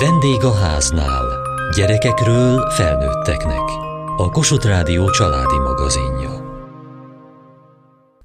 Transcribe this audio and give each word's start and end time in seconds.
Vendég 0.00 0.44
a 0.44 0.54
háznál. 0.54 1.24
Gyerekekről 1.76 2.70
felnőtteknek. 2.70 3.62
A 4.16 4.30
Kossuth 4.30 4.66
Rádió 4.66 5.10
családi 5.10 5.58
magazinja. 5.58 6.30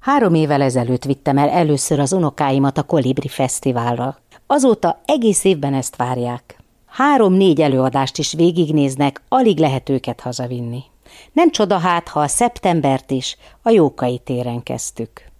Három 0.00 0.34
évvel 0.34 0.62
ezelőtt 0.62 1.04
vittem 1.04 1.38
el 1.38 1.48
először 1.48 1.98
az 1.98 2.12
unokáimat 2.12 2.78
a 2.78 2.82
Kolibri 2.82 3.28
Fesztiválra. 3.28 4.18
Azóta 4.46 5.00
egész 5.04 5.44
évben 5.44 5.74
ezt 5.74 5.96
várják. 5.96 6.58
Három-négy 6.86 7.60
előadást 7.60 8.18
is 8.18 8.32
végignéznek, 8.32 9.22
alig 9.28 9.58
lehet 9.58 9.88
őket 9.88 10.20
hazavinni. 10.20 10.82
Nem 11.32 11.50
csoda 11.50 11.78
hát, 11.78 12.08
ha 12.08 12.20
a 12.20 12.28
szeptembert 12.28 13.10
is 13.10 13.36
a 13.62 13.70
Jókai 13.70 14.18
téren 14.18 14.62
kezdtük. 14.62 15.32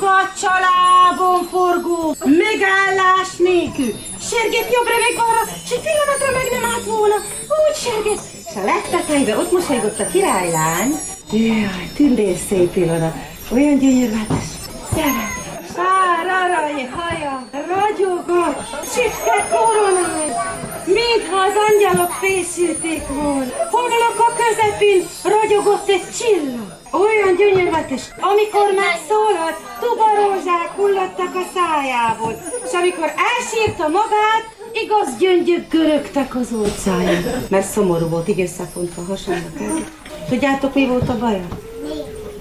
Kacsalábon 0.00 1.42
forgó, 1.50 2.14
megállás 2.44 3.36
nélkül. 3.36 3.92
Serget 4.30 4.72
jobbra 4.74 4.96
meg 5.04 5.14
balra, 5.16 5.44
s 5.66 5.70
egy 5.70 5.84
pillanatra 5.86 6.30
meg 6.38 6.46
nem 6.54 6.70
állt 6.72 6.84
volna. 6.84 7.16
Úgy 7.60 7.76
serget. 7.84 8.20
És 8.48 8.56
a 8.56 8.64
legtetejbe 8.64 9.36
ott 9.38 9.52
mosolygott 9.52 9.98
a 10.00 10.06
királylány. 10.06 10.90
Jaj, 11.30 11.90
tündér 11.96 12.36
szép 12.48 12.70
pillanat. 12.72 13.14
Olyan 13.52 13.78
gyönyörületes. 13.78 14.48
Gyere. 14.94 15.26
Sár 15.74 16.26
arany 16.42 16.90
haja, 16.96 17.48
ragyogott, 17.52 18.58
sütke 18.92 19.38
koronája, 19.52 20.42
mintha 20.84 21.38
az 21.48 21.56
angyalok 21.68 22.12
fészülték 22.20 23.06
volna. 23.06 23.52
Homlok 23.70 24.18
a 24.28 24.30
közepén 24.40 25.08
ragyogott 25.22 25.88
egy 25.88 26.06
csillag. 26.18 26.79
Olyan 26.90 27.36
gyönyörületes, 27.36 28.02
amikor 28.20 28.68
megszólalt, 28.84 29.58
tubarózsák 29.80 30.70
hullattak 30.76 31.34
a 31.34 31.44
szájából, 31.54 32.42
és 32.64 32.72
amikor 32.72 33.12
elsírta 33.30 33.88
magát, 33.88 34.44
igaz 34.72 35.16
gyöngyök 35.18 35.68
görögtek 35.68 36.34
az 36.34 36.52
ócáján. 36.52 37.22
Mert 37.48 37.66
szomorú 37.66 38.08
volt, 38.08 38.28
így 38.28 38.40
összefontva 38.40 39.02
hasonlók. 39.08 39.86
Tudjátok, 40.28 40.74
mi 40.74 40.86
volt 40.86 41.08
a 41.08 41.18
baja? 41.18 41.46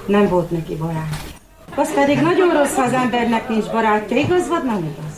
Nem 0.06 0.28
volt 0.28 0.52
neki 0.52 0.76
barát. 0.76 1.16
Az 1.76 1.94
pedig 1.94 2.20
nagyon 2.20 2.54
rossz, 2.58 2.76
ha 2.76 2.82
az 2.82 2.94
embernek 2.94 3.50
nincs 3.50 3.66
barátja, 3.66 4.18
igaz 4.18 4.48
vagy 4.48 4.64
nem 4.64 4.94
igaz? 4.94 5.18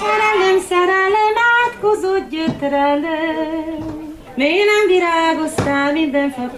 Szerelem, 0.00 0.60
szerelem, 0.68 1.34
átkozott 1.64 2.28
gyötrelem, 2.30 4.03
Miért 4.36 4.64
nem 4.64 4.86
virágoztál 4.88 5.92
minden 5.92 6.30
fa 6.30 6.50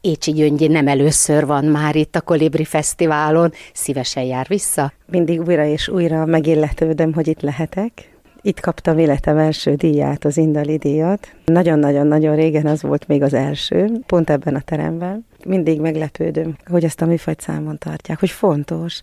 Écsi 0.00 0.32
Gyöngyi 0.32 0.66
nem 0.66 0.88
először 0.88 1.46
van 1.46 1.64
már 1.64 1.96
itt 1.96 2.16
a 2.16 2.20
Kolibri 2.20 2.64
Fesztiválon, 2.64 3.52
szívesen 3.72 4.22
jár 4.22 4.46
vissza. 4.48 4.92
Mindig 5.06 5.40
újra 5.40 5.64
és 5.64 5.88
újra 5.88 6.26
megilletődöm, 6.26 7.12
hogy 7.12 7.28
itt 7.28 7.40
lehetek. 7.40 8.18
Itt 8.42 8.60
kaptam 8.60 8.98
életem 8.98 9.38
első 9.38 9.74
díját, 9.74 10.24
az 10.24 10.36
Indali 10.36 10.76
díjat. 10.76 11.28
Nagyon-nagyon-nagyon 11.44 12.36
régen 12.36 12.66
az 12.66 12.82
volt 12.82 13.06
még 13.06 13.22
az 13.22 13.34
első, 13.34 13.90
pont 14.06 14.30
ebben 14.30 14.54
a 14.54 14.60
teremben. 14.60 15.26
Mindig 15.44 15.80
meglepődöm, 15.80 16.56
hogy 16.66 16.84
ezt 16.84 17.02
a 17.02 17.06
műfajt 17.06 17.40
számon 17.40 17.78
tartják, 17.78 18.20
hogy 18.20 18.30
fontos, 18.30 19.00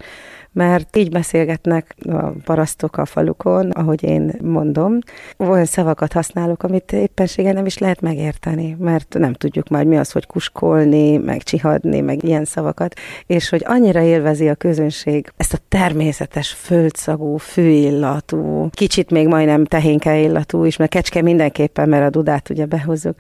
mert 0.56 0.96
így 0.96 1.10
beszélgetnek 1.10 1.96
a 2.10 2.26
parasztok 2.44 2.98
a 2.98 3.06
falukon, 3.06 3.70
ahogy 3.70 4.04
én 4.04 4.34
mondom. 4.42 4.98
Olyan 5.38 5.66
szavakat 5.66 6.14
használok, 6.14 6.64
amit 6.64 6.92
éppenséggel 6.92 7.54
nem 7.54 7.66
is 7.66 7.78
lehet 7.78 8.02
megérteni, 8.02 8.76
mert 8.80 9.16
nem 9.20 9.34
tudjuk 9.34 9.68
már 9.68 9.84
mi 9.84 9.98
az, 9.98 10.12
hogy 10.12 10.26
kuskolni, 10.26 11.18
meg 11.18 11.44
csihadni, 11.44 12.02
meg 12.02 12.24
ilyen 12.24 12.46
szavakat, 12.46 12.96
és 13.26 13.50
hogy 13.50 13.64
annyira 13.66 14.02
élvezi 14.02 14.50
a 14.50 14.56
közönség 14.56 15.32
ezt 15.38 15.54
a 15.54 15.60
természetes, 15.70 16.50
földszagú, 16.52 17.38
fűillatú, 17.38 18.70
kicsit 18.72 19.12
még 19.12 19.28
majdnem 19.28 19.66
tehénke 19.66 20.20
illatú 20.20 20.64
is, 20.64 20.78
mert 20.78 20.92
kecske 20.92 21.22
mindenképpen, 21.22 21.90
mert 21.90 22.06
a 22.06 22.10
dudát 22.10 22.50
ugye 22.50 22.66
behozzuk, 22.66 23.16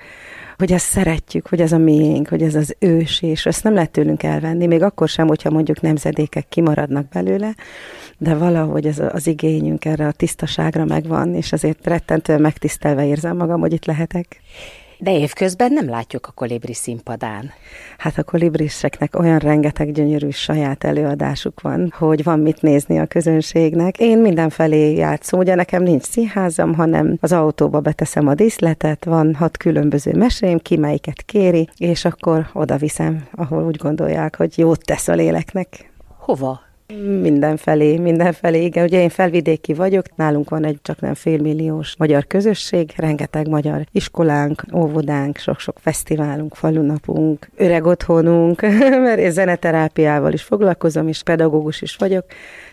hogy 0.58 0.72
ezt 0.72 0.86
szeretjük, 0.86 1.48
hogy 1.48 1.62
ez 1.62 1.72
a 1.72 1.78
miénk, 1.78 2.28
hogy 2.28 2.42
ez 2.42 2.56
az 2.56 2.76
ős, 2.80 3.22
és 3.22 3.46
ezt 3.46 3.64
nem 3.64 3.74
lehet 3.74 3.92
tőlünk 3.92 4.24
elvenni, 4.24 4.68
még 4.68 4.82
akkor 4.82 5.10
sem, 5.10 5.28
hogyha 5.28 5.50
mondjuk 5.50 5.82
nemzedékek 5.82 6.48
kimaradnak 6.50 7.08
belőle, 7.08 7.56
de 8.18 8.36
valahogy 8.36 8.86
ez 8.86 9.00
az 9.12 9.28
igényünk 9.28 9.86
erre 9.86 10.08
a 10.08 10.12
tisztaságra 10.12 10.86
megvan, 10.86 11.36
és 11.36 11.52
azért 11.52 11.88
rettentően 11.88 12.42
megtisztelve 12.42 13.06
érzem 13.06 13.38
magam, 13.38 13.60
hogy 13.60 13.74
itt 13.74 13.86
lehetek. 13.86 14.42
De 15.06 15.18
évközben 15.18 15.74
nem 15.74 15.90
látjuk 15.90 16.28
a 16.28 16.32
kolibri 16.32 16.74
színpadán. 16.74 17.52
Hát 17.98 18.18
a 18.18 18.24
kolibriseknek 18.24 19.20
olyan 19.20 19.40
rengeteg 19.40 19.92
gyönyörű 19.92 20.30
saját 20.30 20.84
előadásuk 20.84 21.62
van, 21.62 21.94
hogy 21.98 22.24
van 22.24 22.40
mit 22.40 22.62
nézni 22.62 23.00
a 23.00 23.06
közönségnek. 23.06 24.00
Én 24.00 24.18
mindenfelé 24.18 24.96
játszom, 24.96 25.40
ugye 25.40 25.56
nekem 25.56 25.84
nincs 25.84 26.04
színházam, 26.04 26.74
hanem 26.74 27.18
az 27.22 27.32
autóba 27.32 27.80
beteszem 27.80 28.28
a 28.28 28.34
díszletet, 28.34 29.06
van 29.06 29.36
hat 29.36 29.58
különböző 29.58 30.12
mesém, 30.14 30.60
ki 30.60 30.78
melyiket 30.78 31.22
kéri, 31.22 31.70
és 31.78 32.06
akkor 32.06 32.50
oda 32.54 32.78
viszem, 32.78 33.28
ahol 33.32 33.64
úgy 33.64 33.78
gondolják, 33.78 34.36
hogy 34.36 34.58
jót 34.58 34.86
tesz 34.86 35.08
a 35.08 35.14
léleknek. 35.14 35.92
Hova? 36.18 36.65
Mindenfelé, 37.22 37.98
mindenfelé, 37.98 38.64
igen. 38.64 38.84
Ugye 38.84 39.02
én 39.02 39.10
felvidéki 39.10 39.74
vagyok, 39.74 40.16
nálunk 40.16 40.50
van 40.50 40.66
egy 40.66 40.80
csak 40.82 41.00
nem 41.00 41.14
félmilliós 41.14 41.96
magyar 41.98 42.28
közösség, 42.28 42.94
rengeteg 42.98 43.48
magyar 43.48 43.86
iskolánk, 43.92 44.64
óvodánk, 44.74 45.38
sok-sok 45.38 45.80
fesztiválunk, 45.80 46.56
falunapunk, 46.56 47.50
öreg 47.56 47.86
otthonunk, 47.86 48.62
mert 49.06 49.20
én 49.20 49.32
zeneterápiával 49.32 50.34
is 50.34 50.42
foglalkozom, 50.42 51.08
és 51.08 51.24
pedagógus 51.24 51.82
is 51.82 51.96
vagyok, 51.96 52.26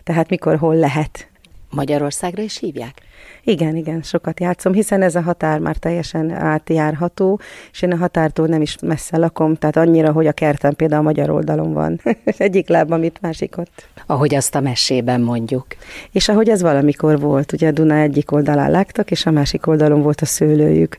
tehát 0.02 0.28
mikor 0.28 0.56
hol 0.56 0.76
lehet. 0.76 1.31
Magyarországra 1.74 2.42
is 2.42 2.58
hívják? 2.58 3.02
Igen, 3.44 3.76
igen, 3.76 4.02
sokat 4.02 4.40
játszom, 4.40 4.72
hiszen 4.72 5.02
ez 5.02 5.14
a 5.14 5.20
határ 5.20 5.58
már 5.58 5.76
teljesen 5.76 6.30
átjárható, 6.30 7.40
és 7.72 7.82
én 7.82 7.92
a 7.92 7.96
határtól 7.96 8.46
nem 8.46 8.62
is 8.62 8.76
messze 8.80 9.16
lakom, 9.16 9.54
tehát 9.54 9.76
annyira, 9.76 10.12
hogy 10.12 10.26
a 10.26 10.32
kertem 10.32 10.74
például 10.74 11.00
a 11.00 11.04
magyar 11.04 11.30
oldalon 11.30 11.72
van. 11.72 12.00
Egyik 12.24 12.68
lábam 12.68 13.02
itt, 13.02 13.20
másik 13.20 13.58
ott. 13.58 13.88
Ahogy 14.06 14.34
azt 14.34 14.54
a 14.54 14.60
mesében 14.60 15.20
mondjuk. 15.20 15.66
És 16.12 16.28
ahogy 16.28 16.48
ez 16.48 16.62
valamikor 16.62 17.20
volt, 17.20 17.52
ugye 17.52 17.70
Duna 17.70 17.96
egyik 17.96 18.32
oldalán 18.32 18.70
lágtak, 18.70 19.10
és 19.10 19.26
a 19.26 19.30
másik 19.30 19.66
oldalon 19.66 20.02
volt 20.02 20.20
a 20.20 20.26
szőlőjük. 20.26 20.98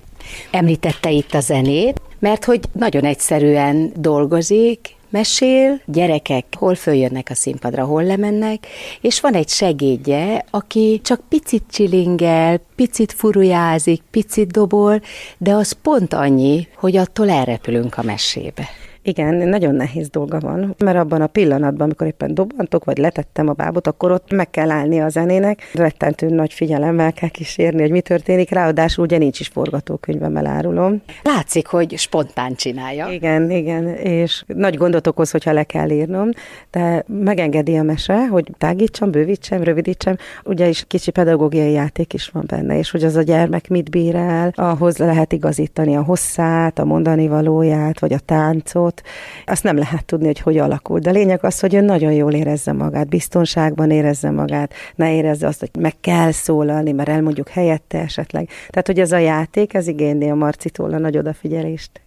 Említette 0.52 1.12
itt 1.12 1.34
a 1.34 1.40
zenét, 1.40 2.02
mert 2.20 2.46
hogy 2.46 2.60
nagyon 2.72 3.04
egyszerűen 3.04 3.92
dolgozik, 3.96 4.96
mesél, 5.14 5.82
gyerekek 5.86 6.46
hol 6.58 6.76
följönnek 6.76 7.28
a 7.30 7.36
színpadra, 7.36 7.86
hol 7.86 8.04
lemennek, 8.04 8.68
és 9.02 9.20
van 9.20 9.34
egy 9.34 9.50
segédje, 9.50 10.46
aki 10.50 11.00
csak 11.04 11.22
picit 11.30 11.64
csilingel, 11.72 12.62
picit 12.76 13.12
furujázik, 13.12 14.02
picit 14.12 14.52
dobol, 14.52 15.02
de 15.38 15.54
az 15.54 15.72
pont 15.72 16.14
annyi, 16.14 16.68
hogy 16.76 16.96
attól 16.98 17.30
elrepülünk 17.30 17.98
a 17.98 18.04
mesébe. 18.04 18.68
Igen, 19.06 19.36
nagyon 19.36 19.76
nehéz 19.76 20.10
dolga 20.10 20.40
van, 20.40 20.76
mert 20.78 20.98
abban 20.98 21.22
a 21.22 21.28
pillanatban, 21.28 21.82
amikor 21.82 22.08
éppen 22.08 22.34
dobantok, 22.34 22.84
vagy 22.84 22.98
letettem 22.98 23.48
a 23.48 23.54
bábot, 23.54 23.88
akkor 23.88 24.12
ott 24.12 24.32
meg 24.32 24.50
kell 24.50 24.72
állni 24.72 25.02
a 25.02 25.10
zenének, 25.10 25.72
rettentő 25.74 26.28
nagy 26.30 26.54
figyelemmel 26.54 27.14
kell 27.14 27.30
kísérni, 27.30 27.82
hogy 27.82 27.92
mi 27.92 28.02
történik, 28.02 28.50
ráadásul 28.50 29.04
ugye 29.04 29.18
nincs 29.18 29.40
is 29.40 29.48
forgatókönyvem, 29.48 30.36
elárulom. 30.36 31.02
Látszik, 31.24 31.68
hogy 31.68 31.98
spontán 31.98 32.56
csinálja. 32.56 33.08
Igen, 33.08 33.52
igen, 33.52 33.88
és 33.88 34.44
nagy 34.48 34.78
gondot 34.78 35.08
okoz, 35.08 35.32
hogyha 35.32 35.52
le 35.52 35.64
kell 35.64 35.90
írnom, 35.90 36.30
de 36.72 37.04
megengedi 37.08 37.78
a 37.78 37.84
mese, 37.84 38.28
hogy 38.28 38.52
tágítsam, 38.58 39.12
bővítsem, 39.12 39.64
rövidítsem, 39.64 40.16
ugye 40.44 40.68
is 40.68 40.86
kicsi 40.88 41.12
pedagógiai 41.12 41.72
játék 41.72 42.14
is 42.14 42.30
van 42.30 42.44
benne, 42.48 42.78
és 42.78 42.92
hogy 42.92 43.04
az 43.04 43.16
a 43.16 43.22
gyermek 43.22 43.68
mit 43.70 43.90
bír 43.90 44.16
el, 44.16 44.52
ahhoz 44.56 44.98
lehet 44.98 45.34
igazítani 45.34 45.96
a 45.96 46.04
hosszát, 46.04 46.80
a 46.80 46.86
mondani 46.86 47.28
valóját, 47.28 48.00
vagy 48.00 48.14
a 48.14 48.20
táncot, 48.20 48.93
dolgot, 48.94 49.02
azt 49.46 49.64
nem 49.64 49.78
lehet 49.78 50.06
tudni, 50.06 50.26
hogy 50.26 50.40
hogy 50.40 50.58
alakul. 50.58 51.00
De 51.00 51.12
lényeg 51.12 51.44
az, 51.44 51.60
hogy 51.60 51.74
ő 51.74 51.82
nagyon 51.82 52.12
jól 52.12 52.34
érezze 52.34 52.72
magát, 52.72 53.08
biztonságban 53.08 53.92
érezze 53.92 54.32
magát, 54.32 54.74
ne 54.96 55.16
érezze 55.16 55.48
azt, 55.48 55.60
hogy 55.60 55.70
meg 55.80 55.94
kell 56.02 56.32
szólalni, 56.32 56.92
mert 56.92 57.10
elmondjuk 57.10 57.50
helyette 57.50 58.00
esetleg. 58.00 58.50
Tehát, 58.70 58.88
hogy 58.88 59.00
ez 59.00 59.12
a 59.12 59.18
játék, 59.18 59.74
ez 59.74 59.88
igényli 59.88 60.30
a 60.30 60.36
Marcitól 60.36 60.94
a 60.94 60.98
nagy 60.98 61.18
odafigyelést 61.18 62.02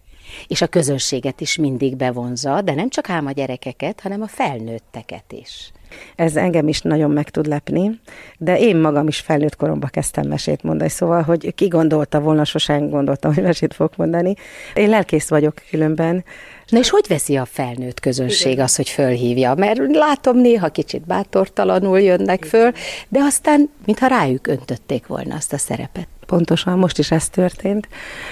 és 0.47 0.61
a 0.61 0.67
közönséget 0.67 1.41
is 1.41 1.57
mindig 1.57 1.95
bevonza, 1.95 2.61
de 2.61 2.73
nem 2.73 2.89
csak 2.89 3.09
ám 3.09 3.25
a 3.25 3.31
gyerekeket, 3.31 3.99
hanem 3.99 4.21
a 4.21 4.27
felnőtteket 4.27 5.31
is. 5.31 5.71
Ez 6.15 6.35
engem 6.35 6.67
is 6.67 6.81
nagyon 6.81 7.11
meg 7.11 7.29
tud 7.29 7.45
lepni, 7.45 7.99
de 8.37 8.59
én 8.59 8.77
magam 8.77 9.07
is 9.07 9.19
felnőtt 9.19 9.55
koromban 9.55 9.89
kezdtem 9.89 10.27
mesét 10.27 10.63
mondani, 10.63 10.89
szóval, 10.89 11.21
hogy 11.21 11.53
ki 11.55 11.67
gondolta 11.67 12.19
volna, 12.19 12.43
sosem 12.43 12.89
gondoltam, 12.89 13.33
hogy 13.33 13.43
mesét 13.43 13.73
fogok 13.73 13.95
mondani. 13.95 14.33
Én 14.73 14.89
lelkész 14.89 15.29
vagyok 15.29 15.61
különben, 15.69 16.23
Na 16.69 16.79
és 16.79 16.89
hogy 16.89 17.05
veszi 17.07 17.35
a 17.35 17.45
felnőtt 17.45 17.99
közönség 17.99 18.51
Igen. 18.51 18.63
az, 18.63 18.75
hogy 18.75 18.89
fölhívja? 18.89 19.53
Mert 19.55 19.79
látom 19.95 20.37
néha 20.37 20.69
kicsit 20.69 21.05
bátortalanul 21.05 22.01
jönnek 22.01 22.43
föl, 22.43 22.71
de 23.07 23.19
aztán, 23.19 23.69
mintha 23.85 24.07
rájuk 24.07 24.47
öntötték 24.47 25.07
volna 25.07 25.35
azt 25.35 25.53
a 25.53 25.57
szerepet. 25.57 26.07
Pontosan, 26.27 26.77
most 26.79 26.97
is 26.97 27.11
ez 27.11 27.29
történt. 27.29 27.87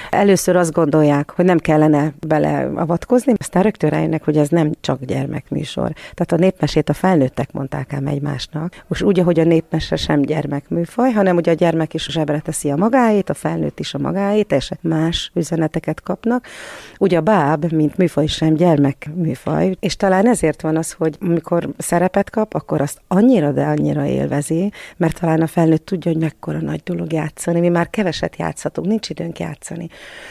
Először 0.10 0.56
azt 0.56 0.72
gondolják, 0.72 1.32
hogy 1.32 1.46
nem 1.46 1.58
kellene 1.58 2.14
beleavatkozni, 2.28 3.34
aztán 3.38 3.64
rögtön 3.64 3.90
rájönnek, 3.90 4.24
hogy 4.24 4.38
ez 4.38 4.50
nem 4.50 4.72
csak 4.82 5.04
gyermekműsor. 5.04 5.94
Tehát 6.14 6.32
a 6.32 6.36
népmesét 6.36 6.90
a 6.90 6.94
felnőttek 6.94 7.52
mondták 7.52 7.94
el 7.94 8.08
egymásnak. 8.08 8.84
Most 8.88 9.02
úgy, 9.02 9.20
hogy 9.20 9.40
a 9.40 9.44
népmese 9.44 9.96
sem 9.96 10.22
gyermekműfaj, 10.22 11.12
hanem 11.12 11.36
ugye 11.36 11.52
a 11.52 11.56
gyermek 11.56 11.94
is 11.94 12.08
zsebre 12.10 12.40
teszi 12.40 12.72
a 12.72 12.76
magáét, 12.76 13.30
a 13.30 13.34
felnőtt 13.34 13.80
is 13.80 13.94
a 13.94 13.98
magáét, 13.98 14.52
és 14.52 14.72
más 14.82 15.32
üzeneteket 15.34 16.02
kapnak. 16.02 16.48
Ugye 17.00 17.18
a 17.18 17.22
báb, 17.22 17.72
mint 17.72 17.98
műfaj 17.98 18.25
sem 18.28 18.54
gyermekműfaj, 18.54 19.76
és 19.80 19.96
talán 19.96 20.28
ezért 20.28 20.62
van 20.62 20.78
az, 20.78 20.92
hogy 20.92 21.18
amikor 21.22 21.70
szerepet 21.78 22.30
kap, 22.30 22.54
akkor 22.54 22.82
azt 22.82 23.02
annyira, 23.08 23.52
de 23.52 23.66
annyira 23.66 24.06
élvezi, 24.06 24.72
mert 24.98 25.20
talán 25.20 25.42
a 25.42 25.48
felnőtt 25.48 25.86
tudja, 25.86 26.12
hogy 26.12 26.22
mekkora 26.22 26.60
nagy 26.60 26.82
dolog 26.84 27.12
játszani. 27.12 27.60
Mi 27.60 27.70
már 27.70 27.90
keveset 27.90 28.36
játszhatunk, 28.38 28.88
nincs 28.88 29.10
időnk 29.10 29.40
játszani. 29.40 29.90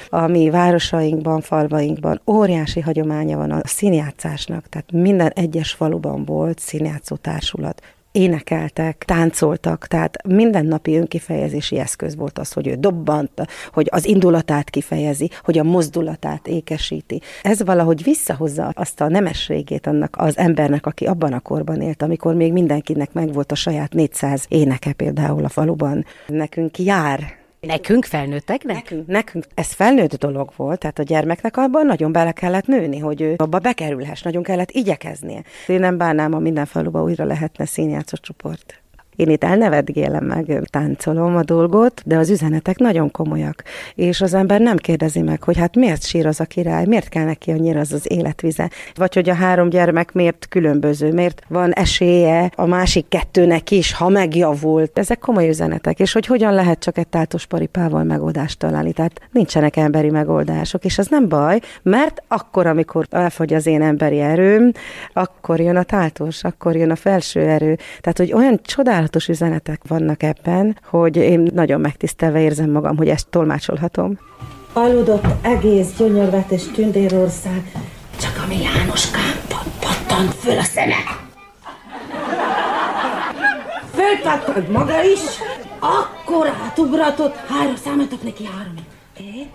A 0.09 0.27
mi 0.27 0.51
városainkban, 0.51 1.41
falvainkban 1.41 2.21
óriási 2.27 2.81
hagyománya 2.81 3.37
van 3.37 3.51
a 3.51 3.61
színjátszásnak, 3.63 4.69
tehát 4.69 4.93
minden 4.93 5.31
egyes 5.35 5.73
faluban 5.73 6.25
volt 6.25 6.59
színjátszó 6.59 7.17
társulat, 7.17 7.83
énekeltek, 8.15 9.03
táncoltak, 9.07 9.87
tehát 9.87 10.27
mindennapi 10.27 10.97
önkifejezési 10.97 11.79
eszköz 11.79 12.17
volt 12.17 12.39
az, 12.39 12.53
hogy 12.53 12.67
ő 12.67 12.75
dobbant, 12.75 13.31
hogy 13.73 13.89
az 13.91 14.07
indulatát 14.07 14.71
kifejezi, 14.71 15.31
hogy 15.43 15.59
a 15.59 15.63
mozdulatát 15.63 16.47
ékesíti. 16.47 17.21
Ez 17.43 17.63
valahogy 17.63 18.03
visszahozza 18.03 18.73
azt 18.75 19.01
a 19.01 19.09
nemességét 19.09 19.87
annak 19.87 20.17
az 20.19 20.39
embernek, 20.39 20.87
aki 20.87 21.05
abban 21.05 21.33
a 21.33 21.41
korban 21.41 21.81
élt, 21.81 22.03
amikor 22.03 22.35
még 22.35 22.53
mindenkinek 22.53 23.13
megvolt 23.13 23.53
a 23.53 23.55
saját 23.55 23.93
400 23.93 24.45
éneke 24.49 24.93
például 24.93 25.45
a 25.45 25.49
faluban. 25.49 26.05
Nekünk 26.27 26.79
jár 26.79 27.43
Nekünk 27.67 28.05
felnőtteknek? 28.05 28.77
Nekünk, 28.77 29.07
nekünk. 29.07 29.47
Ez 29.55 29.73
felnőtt 29.73 30.15
dolog 30.15 30.53
volt, 30.57 30.79
tehát 30.79 30.99
a 30.99 31.03
gyermeknek 31.03 31.57
abban 31.57 31.87
nagyon 31.87 32.13
bele 32.13 32.33
kellett 32.33 32.67
nőni, 32.67 32.99
hogy 32.99 33.21
ő 33.21 33.35
abba 33.37 33.59
bekerülhess, 33.59 34.23
nagyon 34.23 34.43
kellett 34.43 34.71
igyekeznie. 34.71 35.43
Én 35.67 35.81
nem 35.81 35.97
bánnám, 35.97 36.35
a 36.35 36.39
minden 36.39 36.67
faluba 36.67 37.03
újra 37.03 37.25
lehetne 37.25 37.67
színjátszó 37.67 38.17
csoport. 38.17 38.84
Én 39.17 39.31
itt 39.31 39.45
elnevetgélem 39.45 40.25
meg, 40.25 40.63
táncolom 40.71 41.37
a 41.37 41.43
dolgot, 41.43 42.03
de 42.05 42.17
az 42.17 42.31
üzenetek 42.31 42.79
nagyon 42.79 43.11
komolyak. 43.11 43.63
És 43.95 44.21
az 44.21 44.35
ember 44.35 44.61
nem 44.61 44.77
kérdezi 44.77 45.21
meg, 45.21 45.43
hogy 45.43 45.59
hát 45.59 45.77
miért 45.77 46.05
sír 46.05 46.27
az 46.27 46.41
a 46.41 46.45
király, 46.45 46.87
miért 46.87 47.09
kell 47.09 47.25
neki 47.25 47.51
annyira 47.51 47.81
az 47.81 47.93
az 47.93 48.11
életvize, 48.11 48.71
vagy 48.95 49.15
hogy 49.15 49.29
a 49.29 49.35
három 49.35 49.69
gyermek 49.69 50.13
miért 50.13 50.47
különböző, 50.49 51.13
miért 51.13 51.43
van 51.49 51.73
esélye 51.73 52.51
a 52.55 52.67
másik 52.67 53.09
kettőnek 53.09 53.71
is, 53.71 53.93
ha 53.93 54.09
megjavult. 54.09 54.99
Ezek 54.99 55.19
komoly 55.19 55.49
üzenetek, 55.49 55.99
és 55.99 56.13
hogy 56.13 56.27
hogyan 56.27 56.55
lehet 56.55 56.79
csak 56.79 56.99
egy 56.99 57.09
tátos 57.09 57.47
paripával 57.47 58.05
megoldást 58.05 58.59
találni. 58.59 58.93
Tehát 58.93 59.21
nincsenek 59.33 59.77
emberi 59.77 60.11
megoldások, 60.11 60.85
és 60.85 60.99
az 60.99 61.07
nem 61.07 61.29
baj, 61.29 61.61
mert 61.83 62.23
akkor, 62.29 62.67
amikor 62.67 63.07
elfogy 63.11 63.55
az 63.55 63.67
én 63.67 63.83
emberi 63.83 64.21
erőm, 64.21 64.73
akkor 65.13 65.61
jön 65.61 65.77
a 65.77 65.83
táltos, 65.83 66.45
akkor 66.45 66.77
jön 66.77 66.91
a 66.91 66.97
felső 66.97 67.41
erő. 67.41 67.79
Tehát, 68.01 68.19
hogy 68.19 68.33
olyan 68.33 68.61
csodál 68.63 69.04
csodálatos 69.05 69.29
üzenetek 69.29 69.81
vannak 69.89 70.23
ebben, 70.23 70.79
hogy 70.85 71.17
én 71.17 71.51
nagyon 71.55 71.81
megtisztelve 71.81 72.41
érzem 72.41 72.71
magam, 72.71 72.97
hogy 72.97 73.09
ezt 73.09 73.29
tolmácsolhatom. 73.29 74.19
Aludott 74.73 75.25
egész 75.43 75.97
gyönyörvetes 75.99 76.63
tündérország, 76.75 77.73
csak 78.21 78.43
ami 78.45 78.57
Jánoskám 78.63 79.35
pattant 79.81 80.35
föl 80.35 80.59
a 80.59 80.63
szeme. 80.63 80.95
Fölpattant 83.95 84.69
maga 84.69 85.03
is, 85.03 85.21
akkor 85.79 86.47
átugratott, 86.65 87.37
három 87.37 87.77
számoltak 87.77 88.23
neki 88.23 88.45
három. 88.45 88.75
É? 89.19 89.51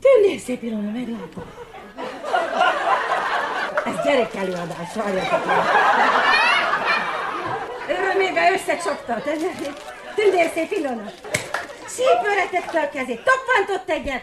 Tündér 0.00 0.38
szép 0.38 0.62
Ilona, 0.62 0.90
meglátom. 0.90 1.65
Ez 3.86 4.04
gyerek 4.04 4.34
előadás, 4.34 4.94
várjatok 4.94 5.46
meg. 5.46 5.56
Ő 7.88 8.18
még 8.18 8.32
összecsapta. 8.54 9.22
Tündérszép 10.14 10.70
Ilona. 10.70 11.10
Sípőre 11.88 12.46
tette 12.50 12.80
a 12.80 12.88
kezét, 12.88 13.20
toppantott 13.24 13.90
egyet. 13.90 14.22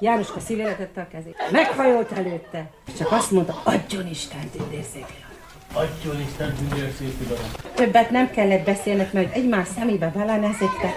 Jánoska 0.00 0.40
szívére 0.40 0.74
tette 0.76 1.00
a 1.00 1.06
kezét. 1.12 1.36
Meghajolt 1.50 2.12
előtte. 2.12 2.70
Csak 2.98 3.12
azt 3.12 3.30
mondta, 3.30 3.60
adjon 3.64 4.06
Isten 4.06 4.50
tündérszép 4.50 5.06
Ilona. 5.08 5.88
Adjon 5.88 6.20
Isten 6.28 6.54
tündérszép 6.54 7.20
Ilona. 7.26 7.48
Többet 7.74 8.10
nem 8.10 8.30
kellett 8.30 8.64
beszélnek, 8.64 9.12
mert 9.12 9.34
egymás 9.34 9.68
szemébe 9.78 10.12
belenezektek. 10.14 10.94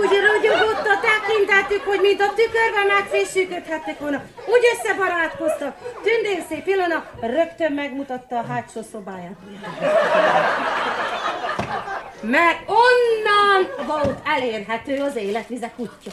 Úgy 0.00 0.12
ragyogott 0.28 0.86
a 0.86 1.00
tekintetük, 1.08 1.84
hogy 1.84 2.00
mint 2.00 2.20
a 2.20 2.34
tükörben 2.34 2.86
megfésülködhettek 2.96 3.98
volna. 3.98 4.22
Úgy 4.54 4.64
összebarátkoztak. 4.74 5.76
Tündér 6.02 6.42
szép 6.48 6.66
Ilona 6.66 7.04
rögtön 7.20 7.72
megmutatta 7.72 8.38
a 8.38 8.44
hátsó 8.48 8.80
szobáját. 8.92 9.36
Mert 12.20 12.58
onnan 12.66 13.86
volt 13.86 14.18
elérhető 14.36 15.02
az 15.02 15.16
életvize 15.16 15.70
kutya. 15.76 16.10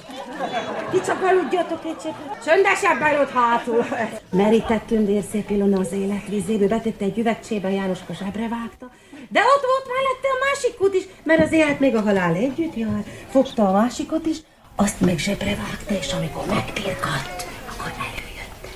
Ti 0.91 0.99
csak 1.05 1.23
aludjatok 1.23 1.85
egy 1.85 1.97
csepet. 1.97 2.43
Csöndesebben 2.45 3.19
ott 3.19 3.31
hátul. 3.31 3.85
Merített 4.29 4.85
tündér 4.87 5.23
szép 5.31 5.49
Ilona 5.49 5.79
az 5.79 5.91
életvizébe, 5.91 6.67
betette 6.67 7.05
egy 7.05 7.17
üvegcsébe, 7.17 7.69
Jánoska 7.69 8.13
zsebre 8.13 8.47
vágta, 8.47 8.91
de 9.31 9.39
ott 9.39 9.65
volt 9.65 9.87
mellette 9.87 10.27
a 10.27 10.45
másik 10.45 10.77
kut 10.77 10.93
is, 10.93 11.03
mert 11.23 11.43
az 11.43 11.51
élet 11.51 11.79
még 11.79 11.95
a 11.95 12.01
halál 12.01 12.35
együtt 12.35 12.75
jár. 12.75 13.03
Fogta 13.29 13.67
a 13.67 13.71
másikot 13.71 14.25
is, 14.25 14.37
azt 14.75 14.99
meg 14.99 15.17
zsebre 15.17 15.55
vágta, 15.55 15.93
és 15.93 16.13
amikor 16.13 16.45
megpirkadt, 16.45 17.47
akkor 17.69 17.91
előjöttek. 17.97 18.75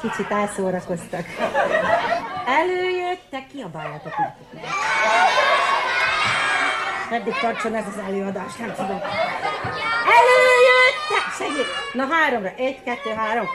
Kicsit 0.00 0.30
elszórakoztak. 0.30 1.24
Előjöttek, 2.46 3.46
kiabáljatok 3.52 4.12
nekik. 4.18 4.70
Meddig 7.10 7.34
tartson 7.40 7.74
ez 7.74 7.84
az 7.86 8.02
előadás, 8.06 8.56
nem 8.56 8.74
tudom. 8.74 9.00
Előjöttek! 10.18 11.24
Segít! 11.38 11.66
Na 11.92 12.06
háromra. 12.10 12.52
Egy, 12.56 12.82
kettő, 12.82 13.10
három. 13.10 13.48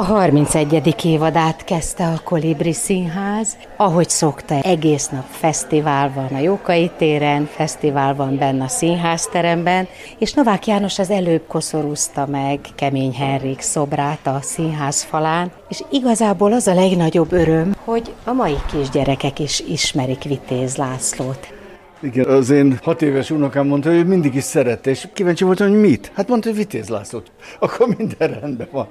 A 0.00 0.04
31. 0.04 1.04
évadát 1.04 1.64
kezdte 1.64 2.06
a 2.06 2.20
Kolibri 2.24 2.72
Színház. 2.72 3.56
Ahogy 3.76 4.08
szokta, 4.08 4.54
egész 4.54 5.08
nap 5.08 5.24
fesztivál 5.30 6.12
van 6.14 6.28
a 6.32 6.38
Jókai 6.38 6.90
téren, 6.96 7.46
fesztivál 7.46 8.14
van 8.14 8.36
benne 8.36 8.64
a 8.64 8.68
színházteremben, 8.68 9.88
és 10.18 10.32
Novák 10.32 10.66
János 10.66 10.98
az 10.98 11.10
előbb 11.10 11.46
koszorúzta 11.46 12.26
meg 12.26 12.60
Kemény 12.74 13.14
Henrik 13.14 13.60
szobrát 13.60 14.26
a 14.26 14.38
színház 14.42 15.02
falán, 15.02 15.52
és 15.68 15.82
igazából 15.90 16.52
az 16.52 16.66
a 16.66 16.74
legnagyobb 16.74 17.32
öröm, 17.32 17.76
hogy 17.84 18.14
a 18.24 18.32
mai 18.32 18.56
kisgyerekek 18.72 19.38
is 19.38 19.60
ismerik 19.60 20.22
Vitéz 20.22 20.76
Lászlót. 20.76 21.59
Igen, 22.02 22.26
az 22.26 22.50
én 22.50 22.78
hat 22.82 23.02
éves 23.02 23.30
unokám 23.30 23.66
mondta, 23.66 23.88
hogy 23.88 23.98
ő 23.98 24.04
mindig 24.04 24.34
is 24.34 24.42
szerette, 24.42 24.90
és 24.90 25.08
kíváncsi 25.12 25.44
voltam, 25.44 25.68
hogy 25.68 25.80
mit. 25.80 26.10
Hát 26.14 26.28
mondta, 26.28 26.48
hogy 26.48 26.58
Vitéz 26.58 26.88
László. 26.88 27.22
Akkor 27.58 27.94
minden 27.96 28.40
rendben 28.40 28.68
van. 28.70 28.86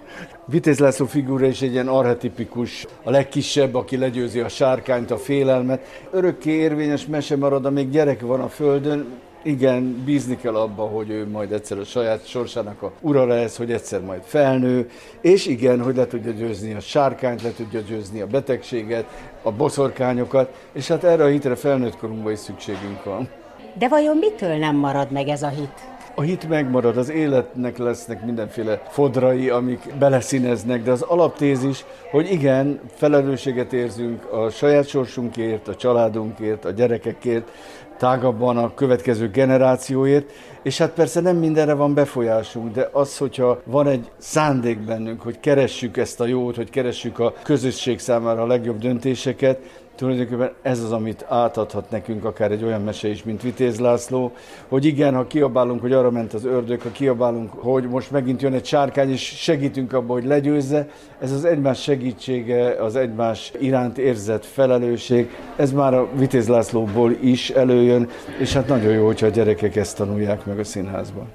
Vitéz 0.46 0.80
László 0.80 1.06
figura 1.06 1.46
is 1.46 1.62
egy 1.62 1.72
ilyen 1.72 1.88
arhetipikus, 1.88 2.86
a 3.04 3.10
legkisebb, 3.10 3.76
aki 3.76 3.98
legyőzi 3.98 4.40
a 4.40 4.50
sárkányt, 4.50 5.12
a 5.12 5.18
félelmet. 5.18 6.08
Örökké 6.12 6.52
érvényes 6.52 7.06
mese 7.06 7.36
marad, 7.36 7.66
amíg 7.66 7.90
gyerek 7.90 8.22
van 8.22 8.42
a 8.42 8.50
földön, 8.50 9.06
igen, 9.44 10.04
bízni 10.06 10.38
kell 10.38 10.56
abba, 10.56 10.84
hogy 10.84 11.10
ő 11.10 11.28
majd 11.28 11.52
egyszer 11.52 11.78
a 11.78 11.84
saját 11.84 12.28
sorsának 12.28 12.82
a 12.82 12.92
ura 13.02 13.26
lesz, 13.26 13.58
hogy 13.58 13.72
egyszer 13.72 14.02
majd 14.02 14.22
felnő, 14.24 14.90
és 15.22 15.46
igen, 15.46 15.82
hogy 15.82 15.96
le 15.96 16.08
tudja 16.08 16.32
győzni 16.32 16.74
a 16.74 16.80
sárkányt, 16.80 17.42
le 17.42 17.52
tudja 17.52 17.80
győzni 17.80 18.22
a 18.22 18.28
betegséget, 18.28 19.06
a 19.42 19.52
boszorkányokat, 19.52 20.56
és 20.74 20.88
hát 20.88 21.04
erre 21.04 21.24
a 21.24 21.28
hitre 21.28 21.56
felnőtt 21.56 21.98
korunkban 21.98 22.32
is 22.32 22.40
szükségünk 22.40 23.04
van. 23.04 23.30
De 23.78 23.88
vajon 23.88 24.18
mitől 24.18 24.58
nem 24.58 24.76
marad 24.76 25.12
meg 25.12 25.28
ez 25.28 25.44
a 25.44 25.48
hit? 25.48 25.88
A 26.16 26.22
hit 26.22 26.50
megmarad, 26.50 26.98
az 26.98 27.10
életnek 27.10 27.78
lesznek 27.78 28.26
mindenféle 28.26 28.82
fodrai, 28.90 29.50
amik 29.50 29.94
beleszíneznek, 30.00 30.84
de 30.84 30.92
az 30.92 31.02
alaptézis, 31.02 31.86
hogy 32.12 32.32
igen, 32.32 32.80
felelősséget 32.96 33.74
érzünk 33.74 34.32
a 34.32 34.50
saját 34.50 34.88
sorsunkért, 34.88 35.68
a 35.68 35.76
családunkért, 35.76 36.66
a 36.66 36.72
gyerekekért, 36.72 37.52
tágabban 38.00 38.58
a 38.58 38.74
következő 38.74 39.30
generációért, 39.30 40.32
és 40.64 40.78
hát 40.78 40.92
persze 40.92 41.22
nem 41.22 41.38
mindenre 41.38 41.74
van 41.74 41.94
befolyásunk, 41.94 42.74
de 42.74 42.90
az, 42.92 43.18
hogyha 43.18 43.62
van 43.64 43.88
egy 43.88 44.12
szándék 44.18 44.80
bennünk, 44.80 45.22
hogy 45.22 45.40
keressük 45.40 45.98
ezt 45.98 46.20
a 46.20 46.26
jót, 46.26 46.56
hogy 46.56 46.70
keressük 46.70 47.20
a 47.20 47.34
közösség 47.44 48.00
számára 48.00 48.42
a 48.42 48.48
legjobb 48.48 48.80
döntéseket, 48.80 49.60
tulajdonképpen 50.00 50.52
ez 50.62 50.84
az, 50.84 50.92
amit 50.92 51.26
átadhat 51.28 51.90
nekünk 51.90 52.26
akár 52.26 52.52
egy 52.52 52.64
olyan 52.64 52.82
mese 52.82 53.08
is, 53.08 53.24
mint 53.24 53.42
Vitéz 53.42 53.80
László, 53.80 54.32
hogy 54.68 54.86
igen, 54.86 55.16
ha 55.16 55.28
kiabálunk, 55.28 55.82
hogy 55.82 55.94
arra 55.94 56.12
ment 56.12 56.34
az 56.34 56.46
ördög, 56.46 56.82
ha 56.82 56.92
kiabálunk, 56.92 57.54
hogy 57.54 57.84
most 57.84 58.12
megint 58.12 58.42
jön 58.42 58.54
egy 58.54 58.66
sárkány, 58.66 59.12
és 59.12 59.22
segítünk 59.22 59.94
abba, 59.94 60.14
hogy 60.14 60.26
legyőzze, 60.26 60.88
ez 61.20 61.32
az 61.32 61.46
egymás 61.46 61.82
segítsége, 61.82 62.84
az 62.84 62.96
egymás 62.96 63.52
iránt 63.60 63.98
érzett 63.98 64.46
felelősség, 64.46 65.30
ez 65.56 65.72
már 65.72 65.94
a 65.94 66.08
Vitéz 66.14 66.48
Lászlóból 66.48 67.12
is 67.22 67.50
előjön, 67.50 68.10
és 68.40 68.54
hát 68.54 68.68
nagyon 68.68 68.92
jó, 68.92 69.06
hogyha 69.06 69.26
a 69.26 69.30
gyerekek 69.30 69.76
ezt 69.76 69.98
tanulják 69.98 70.46
meg 70.46 70.60
a 70.60 70.64
színházban. 70.64 71.28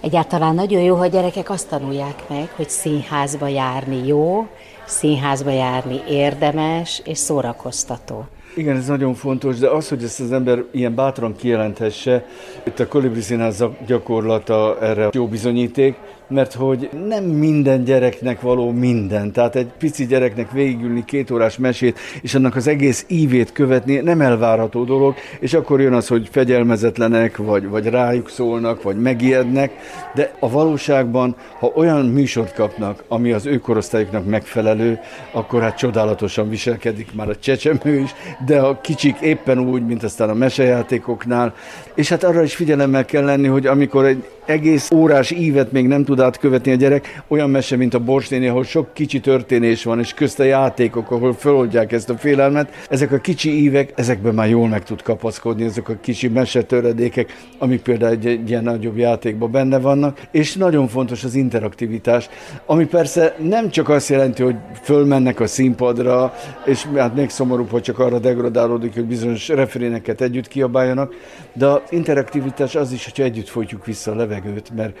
Egyáltalán 0.00 0.54
nagyon 0.54 0.82
jó, 0.82 0.94
hogy 0.94 1.06
a 1.06 1.10
gyerekek 1.10 1.50
azt 1.50 1.68
tanulják 1.68 2.28
meg, 2.28 2.48
hogy 2.56 2.68
színházba 2.68 3.48
járni 3.48 4.06
jó, 4.06 4.46
színházba 4.86 5.50
járni 5.50 6.00
érdemes 6.08 7.02
és 7.04 7.18
szórakoztató. 7.18 8.26
Igen, 8.56 8.76
ez 8.76 8.86
nagyon 8.86 9.14
fontos, 9.14 9.58
de 9.58 9.68
az, 9.68 9.88
hogy 9.88 10.02
ezt 10.02 10.20
az 10.20 10.32
ember 10.32 10.64
ilyen 10.70 10.94
bátran 10.94 11.36
kijelenthesse, 11.36 12.26
itt 12.64 12.80
a 12.80 12.88
Kolibri 12.88 13.20
Színház 13.20 13.64
gyakorlata 13.86 14.78
erre 14.80 15.08
jó 15.12 15.26
bizonyíték, 15.26 15.96
mert 16.28 16.52
hogy 16.52 16.88
nem 17.06 17.24
minden 17.24 17.84
gyereknek 17.84 18.40
való 18.40 18.70
minden. 18.70 19.32
Tehát 19.32 19.56
egy 19.56 19.70
pici 19.78 20.06
gyereknek 20.06 20.50
végigülni 20.50 21.04
két 21.04 21.30
órás 21.30 21.58
mesét, 21.58 21.98
és 22.22 22.34
annak 22.34 22.56
az 22.56 22.66
egész 22.66 23.04
ívét 23.08 23.52
követni 23.52 23.96
nem 23.96 24.20
elvárható 24.20 24.84
dolog, 24.84 25.14
és 25.40 25.54
akkor 25.54 25.80
jön 25.80 25.92
az, 25.92 26.08
hogy 26.08 26.28
fegyelmezetlenek, 26.30 27.36
vagy, 27.36 27.68
vagy 27.68 27.86
rájuk 27.86 28.30
szólnak, 28.30 28.82
vagy 28.82 28.96
megijednek, 28.96 29.72
de 30.14 30.32
a 30.38 30.50
valóságban, 30.50 31.36
ha 31.58 31.72
olyan 31.74 32.06
műsort 32.06 32.54
kapnak, 32.54 33.04
ami 33.08 33.32
az 33.32 33.46
ő 33.46 33.58
korosztályuknak 33.58 34.26
megfelelő, 34.26 34.98
akkor 35.32 35.62
hát 35.62 35.76
csodálatosan 35.76 36.48
viselkedik 36.48 37.14
már 37.14 37.28
a 37.28 37.36
csecsemő 37.36 37.98
is, 37.98 38.14
de 38.46 38.58
a 38.58 38.80
kicsik 38.80 39.20
éppen 39.20 39.58
úgy, 39.58 39.86
mint 39.86 40.02
aztán 40.02 40.28
a 40.28 40.34
mesejátékoknál, 40.34 41.54
és 41.94 42.08
hát 42.08 42.24
arra 42.24 42.42
is 42.42 42.54
figyelemmel 42.54 43.04
kell 43.04 43.24
lenni, 43.24 43.46
hogy 43.46 43.66
amikor 43.66 44.04
egy 44.04 44.24
egész 44.46 44.90
órás 44.90 45.30
ívet 45.30 45.72
még 45.72 45.86
nem 45.86 46.04
tud 46.04 46.20
átkövetni 46.20 46.72
a 46.72 46.74
gyerek, 46.74 47.22
olyan 47.28 47.50
mese, 47.50 47.76
mint 47.76 47.94
a 47.94 47.98
Borsnéni, 47.98 48.46
ahol 48.46 48.64
sok 48.64 48.94
kicsi 48.94 49.20
történés 49.20 49.84
van, 49.84 49.98
és 49.98 50.14
közt 50.14 50.40
a 50.40 50.44
játékok, 50.44 51.10
ahol 51.10 51.34
feloldják 51.34 51.92
ezt 51.92 52.10
a 52.10 52.16
félelmet. 52.16 52.86
Ezek 52.88 53.12
a 53.12 53.18
kicsi 53.18 53.62
ívek, 53.62 53.92
ezekben 53.96 54.34
már 54.34 54.48
jól 54.48 54.68
meg 54.68 54.84
tud 54.84 55.02
kapaszkodni, 55.02 55.64
ezek 55.64 55.88
a 55.88 55.96
kicsi 56.00 56.28
mesetöredékek, 56.28 57.36
amik 57.58 57.82
például 57.82 58.12
egy, 58.12 58.26
egy 58.26 58.50
ilyen 58.50 58.62
nagyobb 58.62 58.96
játékban 58.96 59.50
benne 59.50 59.78
vannak, 59.78 60.20
és 60.30 60.54
nagyon 60.54 60.88
fontos 60.88 61.24
az 61.24 61.34
interaktivitás, 61.34 62.28
ami 62.66 62.86
persze 62.86 63.36
nem 63.48 63.70
csak 63.70 63.88
azt 63.88 64.08
jelenti, 64.08 64.42
hogy 64.42 64.56
fölmennek 64.82 65.40
a 65.40 65.46
színpadra, 65.46 66.34
és 66.64 66.86
hát 66.96 67.14
még 67.14 67.30
szomorúbb, 67.30 67.70
hogy 67.70 67.82
csak 67.82 67.98
arra 67.98 68.18
degradálódik, 68.18 68.94
hogy 68.94 69.04
bizonyos 69.04 69.48
referéneket 69.48 70.20
együtt 70.20 70.48
kiabáljanak, 70.48 71.14
de 71.52 71.66
az 71.66 71.80
interaktivitás 71.90 72.74
az 72.74 72.92
is, 72.92 73.04
hogyha 73.04 73.22
együtt 73.22 73.48
folytjuk 73.48 73.86
vissza 73.86 74.10
a 74.10 74.14
levegőt, 74.34 74.70
mert 74.74 74.96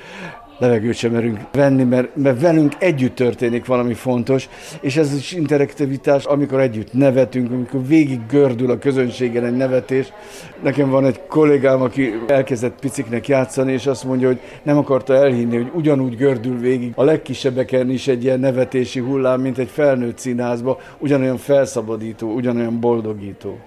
levegőt 0.58 0.94
sem 0.94 1.12
merünk 1.12 1.38
venni, 1.52 1.82
mert, 1.82 2.16
mert 2.16 2.40
velünk 2.40 2.72
együtt 2.78 3.14
történik 3.14 3.66
valami 3.66 3.94
fontos, 3.94 4.48
és 4.80 4.96
ez 4.96 5.14
is 5.14 5.32
interaktivitás, 5.32 6.24
amikor 6.24 6.60
együtt 6.60 6.92
nevetünk, 6.92 7.50
amikor 7.50 7.86
végig 7.86 8.20
gördül 8.28 8.70
a 8.70 8.78
közönségen 8.78 9.44
egy 9.44 9.56
nevetés. 9.56 10.12
Nekem 10.62 10.90
van 10.90 11.04
egy 11.04 11.20
kollégám, 11.28 11.82
aki 11.82 12.14
elkezdett 12.26 12.78
piciknek 12.80 13.28
játszani, 13.28 13.72
és 13.72 13.86
azt 13.86 14.04
mondja, 14.04 14.26
hogy 14.26 14.40
nem 14.62 14.76
akarta 14.76 15.14
elhinni, 15.14 15.56
hogy 15.56 15.70
ugyanúgy 15.74 16.16
gördül 16.16 16.58
végig 16.58 16.92
a 16.94 17.04
legkisebbeken 17.04 17.90
is 17.90 18.08
egy 18.08 18.24
ilyen 18.24 18.40
nevetési 18.40 19.00
hullám, 19.00 19.40
mint 19.40 19.58
egy 19.58 19.70
felnőtt 19.72 20.18
színházba, 20.18 20.80
ugyanolyan 20.98 21.36
felszabadító, 21.36 22.34
ugyanolyan 22.34 22.80
boldogító 22.80 23.58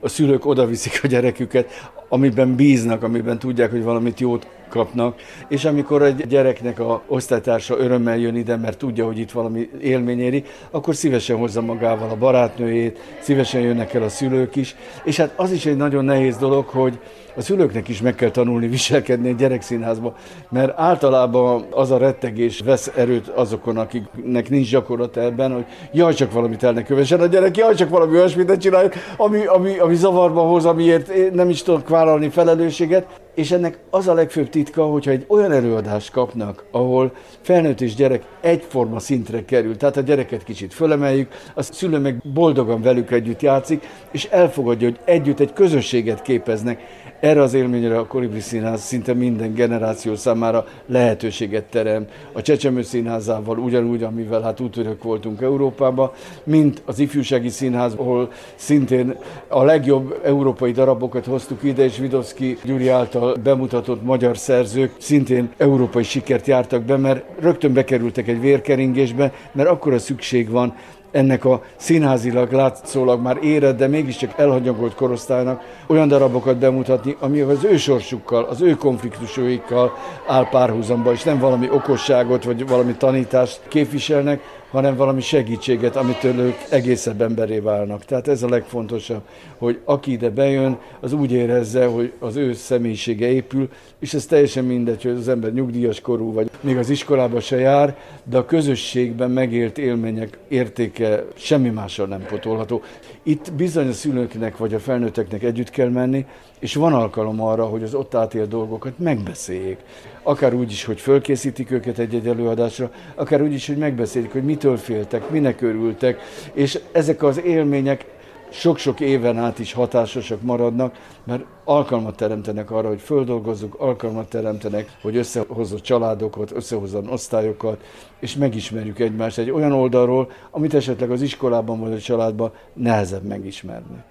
a 0.00 0.08
szülők 0.08 0.46
oda 0.46 0.66
viszik 0.66 1.00
a 1.02 1.06
gyereküket, 1.06 1.90
amiben 2.08 2.54
bíznak, 2.54 3.02
amiben 3.02 3.38
tudják, 3.38 3.70
hogy 3.70 3.82
valamit 3.82 4.20
jót 4.20 4.46
kapnak, 4.72 5.20
és 5.48 5.64
amikor 5.64 6.02
egy 6.02 6.26
gyereknek 6.26 6.78
a 6.78 7.02
osztálytársa 7.06 7.78
örömmel 7.78 8.18
jön 8.18 8.36
ide, 8.36 8.56
mert 8.56 8.78
tudja, 8.78 9.06
hogy 9.06 9.18
itt 9.18 9.30
valami 9.30 9.68
élmény 9.80 10.20
éri, 10.20 10.44
akkor 10.70 10.94
szívesen 10.94 11.36
hozza 11.36 11.60
magával 11.60 12.10
a 12.10 12.16
barátnőjét, 12.16 12.98
szívesen 13.20 13.60
jönnek 13.60 13.94
el 13.94 14.02
a 14.02 14.08
szülők 14.08 14.56
is, 14.56 14.76
és 15.04 15.16
hát 15.16 15.32
az 15.36 15.52
is 15.52 15.66
egy 15.66 15.76
nagyon 15.76 16.04
nehéz 16.04 16.36
dolog, 16.36 16.66
hogy 16.66 16.98
a 17.36 17.40
szülőknek 17.40 17.88
is 17.88 18.00
meg 18.00 18.14
kell 18.14 18.30
tanulni 18.30 18.66
viselkedni 18.66 19.28
egy 19.28 19.36
gyerekszínházba, 19.36 20.14
mert 20.50 20.78
általában 20.78 21.66
az 21.70 21.90
a 21.90 21.98
rettegés 21.98 22.60
vesz 22.60 22.90
erőt 22.96 23.28
azokon, 23.28 23.76
akiknek 23.76 24.50
nincs 24.50 24.70
gyakorlata 24.70 25.20
ebben, 25.20 25.52
hogy 25.52 25.64
jaj, 25.92 26.14
csak 26.14 26.32
valamit 26.32 26.62
el 26.62 26.72
ne 26.72 26.82
kövessen 26.82 27.20
a 27.20 27.26
gyerek, 27.26 27.56
jaj, 27.56 27.74
csak 27.74 27.88
valami 27.88 28.16
olyasmit 28.16 28.56
csináljuk, 28.56 28.92
ami, 29.16 29.46
ami, 29.46 29.78
ami 29.78 29.94
zavarba 29.94 30.40
hoz, 30.40 30.64
amiért 30.64 31.32
nem 31.34 31.48
is 31.50 31.62
tudok 31.62 31.88
vállalni 31.88 32.28
felelősséget, 32.28 33.21
és 33.34 33.50
ennek 33.50 33.78
az 33.90 34.08
a 34.08 34.14
legfőbb 34.14 34.48
titka, 34.48 34.84
hogyha 34.84 35.10
egy 35.10 35.24
olyan 35.28 35.52
előadást 35.52 36.10
kapnak, 36.10 36.64
ahol 36.70 37.12
felnőtt 37.40 37.80
és 37.80 37.94
gyerek 37.94 38.22
egyforma 38.40 38.98
szintre 38.98 39.44
kerül, 39.44 39.76
tehát 39.76 39.96
a 39.96 40.00
gyereket 40.00 40.44
kicsit 40.44 40.74
fölemeljük, 40.74 41.32
a 41.54 41.62
szülő 41.62 41.98
meg 41.98 42.16
boldogan 42.34 42.82
velük 42.82 43.10
együtt 43.10 43.42
játszik, 43.42 43.86
és 44.10 44.24
elfogadja, 44.24 44.88
hogy 44.88 44.98
együtt 45.04 45.40
egy 45.40 45.52
közösséget 45.52 46.22
képeznek, 46.22 46.80
erre 47.22 47.42
az 47.42 47.54
élményre 47.54 47.98
a 47.98 48.06
Kolibri 48.06 48.40
Színház 48.40 48.80
szinte 48.80 49.14
minden 49.14 49.54
generáció 49.54 50.14
számára 50.14 50.66
lehetőséget 50.86 51.64
terem. 51.64 52.06
A 52.32 52.42
Csecsemő 52.42 52.82
Színházával 52.82 53.58
ugyanúgy, 53.58 54.02
amivel 54.02 54.42
hát 54.42 54.60
útörök 54.60 55.02
voltunk 55.02 55.40
Európába, 55.40 56.14
mint 56.44 56.82
az 56.84 56.98
Ifjúsági 56.98 57.48
Színház, 57.48 57.94
ahol 57.94 58.30
szintén 58.54 59.16
a 59.48 59.62
legjobb 59.62 60.20
európai 60.24 60.72
darabokat 60.72 61.24
hoztuk 61.26 61.62
ide, 61.62 61.84
és 61.84 61.98
Vidovszki 61.98 62.58
Gyuri 62.64 62.88
által 62.88 63.34
bemutatott 63.34 64.02
magyar 64.02 64.38
szerzők 64.38 64.94
szintén 64.98 65.50
európai 65.56 66.02
sikert 66.02 66.46
jártak 66.46 66.82
be, 66.82 66.96
mert 66.96 67.24
rögtön 67.40 67.72
bekerültek 67.72 68.28
egy 68.28 68.40
vérkeringésbe, 68.40 69.32
mert 69.52 69.68
akkora 69.68 69.98
szükség 69.98 70.50
van 70.50 70.74
ennek 71.12 71.44
a 71.44 71.62
színházilag 71.76 72.52
látszólag 72.52 73.20
már 73.20 73.38
érett, 73.42 73.76
de 73.76 73.86
mégiscsak 73.86 74.32
elhanyagolt 74.36 74.94
korosztálynak 74.94 75.62
olyan 75.86 76.08
darabokat 76.08 76.56
bemutatni, 76.56 77.16
ami 77.20 77.40
az 77.40 77.64
ő 77.64 77.76
sorsukkal, 77.76 78.44
az 78.44 78.60
ő 78.60 78.74
konfliktusaikkal 78.74 79.92
áll 80.26 80.48
párhuzamba, 80.48 81.12
és 81.12 81.22
nem 81.22 81.38
valami 81.38 81.68
okosságot 81.70 82.44
vagy 82.44 82.66
valami 82.66 82.94
tanítást 82.94 83.60
képviselnek, 83.68 84.40
hanem 84.72 84.96
valami 84.96 85.20
segítséget, 85.20 85.96
amitől 85.96 86.38
ők 86.38 86.54
egészebb 86.68 87.22
emberé 87.22 87.58
válnak. 87.58 88.04
Tehát 88.04 88.28
ez 88.28 88.42
a 88.42 88.48
legfontosabb, 88.48 89.22
hogy 89.58 89.80
aki 89.84 90.12
ide 90.12 90.30
bejön, 90.30 90.78
az 91.00 91.12
úgy 91.12 91.32
érezze, 91.32 91.86
hogy 91.86 92.12
az 92.18 92.36
ő 92.36 92.52
személyisége 92.52 93.26
épül, 93.26 93.68
és 93.98 94.14
ez 94.14 94.26
teljesen 94.26 94.64
mindegy, 94.64 95.02
hogy 95.02 95.12
az 95.12 95.28
ember 95.28 95.52
nyugdíjas 95.52 96.00
korú, 96.00 96.32
vagy 96.32 96.50
még 96.60 96.76
az 96.76 96.90
iskolába 96.90 97.40
se 97.40 97.56
jár, 97.56 97.96
de 98.24 98.38
a 98.38 98.44
közösségben 98.44 99.30
megélt 99.30 99.78
élmények 99.78 100.38
értéke 100.48 101.24
semmi 101.34 101.68
mással 101.68 102.06
nem 102.06 102.24
potolható. 102.28 102.82
Itt 103.22 103.52
bizony 103.52 103.88
a 103.88 103.92
szülőknek 103.92 104.56
vagy 104.56 104.74
a 104.74 104.78
felnőtteknek 104.78 105.42
együtt 105.42 105.70
kell 105.70 105.88
menni, 105.88 106.26
és 106.62 106.74
van 106.74 106.92
alkalom 106.92 107.40
arra, 107.40 107.64
hogy 107.66 107.82
az 107.82 107.94
ott 107.94 108.14
átélt 108.14 108.48
dolgokat 108.48 108.98
megbeszéljék. 108.98 109.78
Akár 110.22 110.54
úgy 110.54 110.70
is, 110.70 110.84
hogy 110.84 111.00
fölkészítik 111.00 111.70
őket 111.70 111.98
egy-egy 111.98 112.28
előadásra, 112.28 112.90
akár 113.14 113.42
úgy 113.42 113.52
is, 113.52 113.66
hogy 113.66 113.76
megbeszélik, 113.76 114.32
hogy 114.32 114.44
mitől 114.44 114.76
féltek, 114.76 115.30
minek 115.30 115.62
örültek, 115.62 116.20
és 116.52 116.78
ezek 116.92 117.22
az 117.22 117.42
élmények 117.42 118.06
sok-sok 118.50 119.00
éven 119.00 119.38
át 119.38 119.58
is 119.58 119.72
hatásosak 119.72 120.42
maradnak, 120.42 120.96
mert 121.24 121.44
alkalmat 121.64 122.16
teremtenek 122.16 122.70
arra, 122.70 122.88
hogy 122.88 123.00
földolgozzuk, 123.00 123.74
alkalmat 123.78 124.28
teremtenek, 124.28 124.96
hogy 125.02 125.16
összehozzuk 125.16 125.80
családokat, 125.80 126.52
összehozzon 126.54 127.08
osztályokat, 127.08 127.80
és 128.20 128.36
megismerjük 128.36 128.98
egymást 128.98 129.38
egy 129.38 129.50
olyan 129.50 129.72
oldalról, 129.72 130.30
amit 130.50 130.74
esetleg 130.74 131.10
az 131.10 131.22
iskolában 131.22 131.80
vagy 131.80 131.92
a 131.92 131.98
családban 131.98 132.52
nehezebb 132.74 133.22
megismerni. 133.22 134.02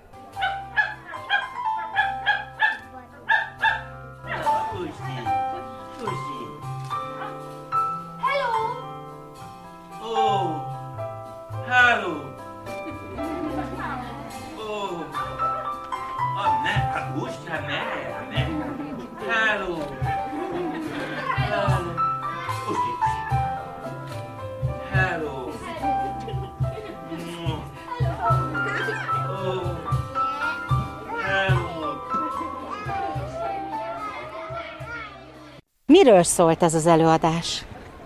Miről 35.91 36.24
szólt 36.24 36.63
ez 36.63 36.74
az 36.74 36.86
előadás? 36.86 37.63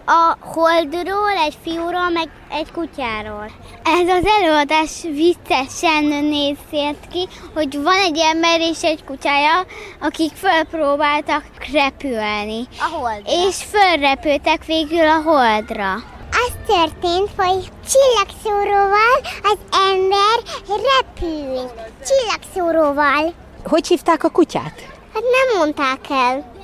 a 0.08 0.38
holdról, 0.40 1.38
egy 1.46 1.58
fiúról, 1.64 2.10
meg 2.10 2.30
egy 2.50 2.72
kutyáról. 2.72 3.52
Ez 3.84 4.08
az 4.08 4.26
előadás 4.40 5.02
viccesen 5.02 6.04
nézett 6.04 7.08
ki, 7.12 7.28
hogy 7.54 7.82
van 7.82 7.98
egy 8.06 8.18
ember 8.18 8.60
és 8.60 8.84
egy 8.84 9.04
kutyája, 9.04 9.66
akik 10.00 10.32
fölpróbáltak 10.36 11.44
repülni. 11.74 12.68
A 12.80 12.96
holdra. 12.96 13.48
És 13.48 13.64
fölrepültek 13.64 14.66
végül 14.66 15.08
a 15.08 15.22
holdra. 15.22 15.94
Az 16.32 16.54
történt, 16.68 17.30
hogy 17.38 17.72
csillagszóróval 17.92 19.16
az 19.44 19.58
ember 19.90 20.38
repül. 20.68 21.72
Csillagszóróval. 22.06 23.34
Hogy 23.66 23.88
hívták 23.88 24.24
a 24.24 24.30
kutyát? 24.30 24.82
Hát 25.14 25.24
nem 25.24 25.58
mondták 25.58 26.10
el. 26.10 26.55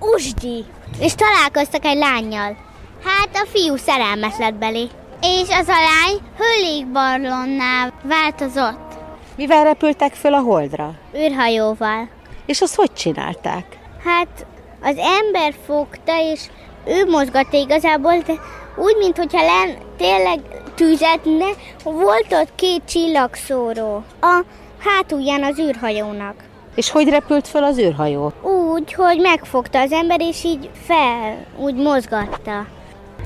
Usgyi. 0.00 0.64
És 1.00 1.14
találkoztak 1.14 1.84
egy 1.84 1.98
lányjal. 1.98 2.56
Hát 3.04 3.28
a 3.32 3.46
fiú 3.52 3.76
szerelmes 3.76 4.34
lett 4.38 4.54
belé. 4.54 4.88
És 5.20 5.48
az 5.48 5.68
a 5.68 5.72
lány 5.72 6.20
hőlékbarlonnál 6.38 7.92
változott. 8.02 8.94
Mivel 9.36 9.64
repültek 9.64 10.12
föl 10.12 10.34
a 10.34 10.40
holdra? 10.40 10.94
űrhajóval. 11.16 12.08
És 12.46 12.60
azt 12.60 12.74
hogy 12.74 12.92
csinálták? 12.92 13.78
Hát 14.04 14.46
az 14.82 14.96
ember 14.96 15.54
fogta, 15.66 16.20
és 16.32 16.40
ő 16.86 17.10
mozgatta 17.10 17.56
igazából, 17.56 18.18
de 18.26 18.32
úgy, 18.76 18.96
mintha 18.98 19.42
len 19.42 19.76
tényleg 19.96 20.40
tüzetne, 20.74 21.46
volt 21.82 22.32
ott 22.32 22.54
két 22.54 22.82
csillagszóró 22.88 24.04
a 24.20 24.40
hátulján 24.78 25.44
az 25.44 25.58
űrhajónak. 25.58 26.34
És 26.76 26.90
hogy 26.90 27.08
repült 27.08 27.48
föl 27.48 27.64
az 27.64 27.78
űrhajó? 27.78 28.32
Úgy, 28.42 28.92
hogy 28.92 29.18
megfogta 29.20 29.80
az 29.80 29.92
ember, 29.92 30.20
és 30.20 30.44
így 30.44 30.70
fel, 30.86 31.44
úgy 31.58 31.74
mozgatta. 31.74 32.66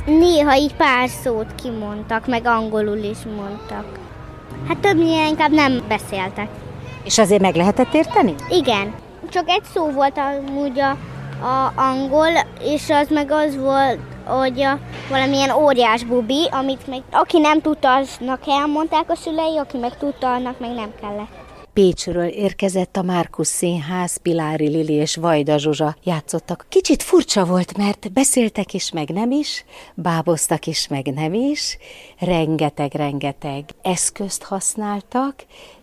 Néha 0.06 0.56
így 0.56 0.74
pár 0.74 1.08
szót 1.08 1.54
kimondtak, 1.62 2.26
meg 2.26 2.46
angolul 2.46 2.96
is 2.96 3.18
mondtak. 3.36 3.98
Hát 4.68 4.78
többnyire 4.78 5.26
inkább 5.28 5.50
nem 5.50 5.84
beszéltek. 5.88 6.48
És 7.04 7.18
azért 7.18 7.40
meg 7.40 7.54
lehetett 7.54 7.94
érteni? 7.94 8.34
Igen. 8.48 8.94
Csak 9.30 9.48
egy 9.48 9.62
szó 9.74 9.90
volt 9.90 10.18
amúgy 10.18 10.80
a, 10.80 10.90
a 11.46 11.72
angol, 11.76 12.30
és 12.62 12.90
az 12.90 13.08
meg 13.08 13.30
az 13.30 13.56
volt, 13.56 13.98
hogy 14.24 14.62
a, 14.62 14.78
valamilyen 15.08 15.50
óriás 15.50 16.04
bubi, 16.04 16.48
amit 16.50 16.86
meg 16.86 17.02
aki 17.12 17.38
nem 17.38 17.60
tudta, 17.60 17.94
aznak 17.94 18.40
elmondták 18.46 19.10
a 19.10 19.14
szülei, 19.14 19.58
aki 19.58 19.76
meg 19.76 19.96
tudta, 19.96 20.32
annak 20.32 20.60
meg 20.60 20.74
nem 20.74 20.92
kellett. 21.00 21.48
Pécsről 21.72 22.26
érkezett 22.26 22.96
a 22.96 23.02
Márkusz 23.02 23.48
Színház, 23.48 24.16
Pilári 24.16 24.68
Lili 24.68 24.92
és 24.92 25.16
Vajda 25.16 25.58
Zsuzsa 25.58 25.96
játszottak. 26.04 26.66
Kicsit 26.68 27.02
furcsa 27.02 27.44
volt, 27.44 27.76
mert 27.76 28.12
beszéltek 28.12 28.74
is, 28.74 28.90
meg 28.90 29.08
nem 29.08 29.30
is, 29.30 29.64
báboztak 29.94 30.66
is, 30.66 30.88
meg 30.88 31.06
nem 31.06 31.34
is, 31.34 31.78
rengeteg-rengeteg 32.18 33.64
eszközt 33.82 34.42
használtak, 34.42 35.34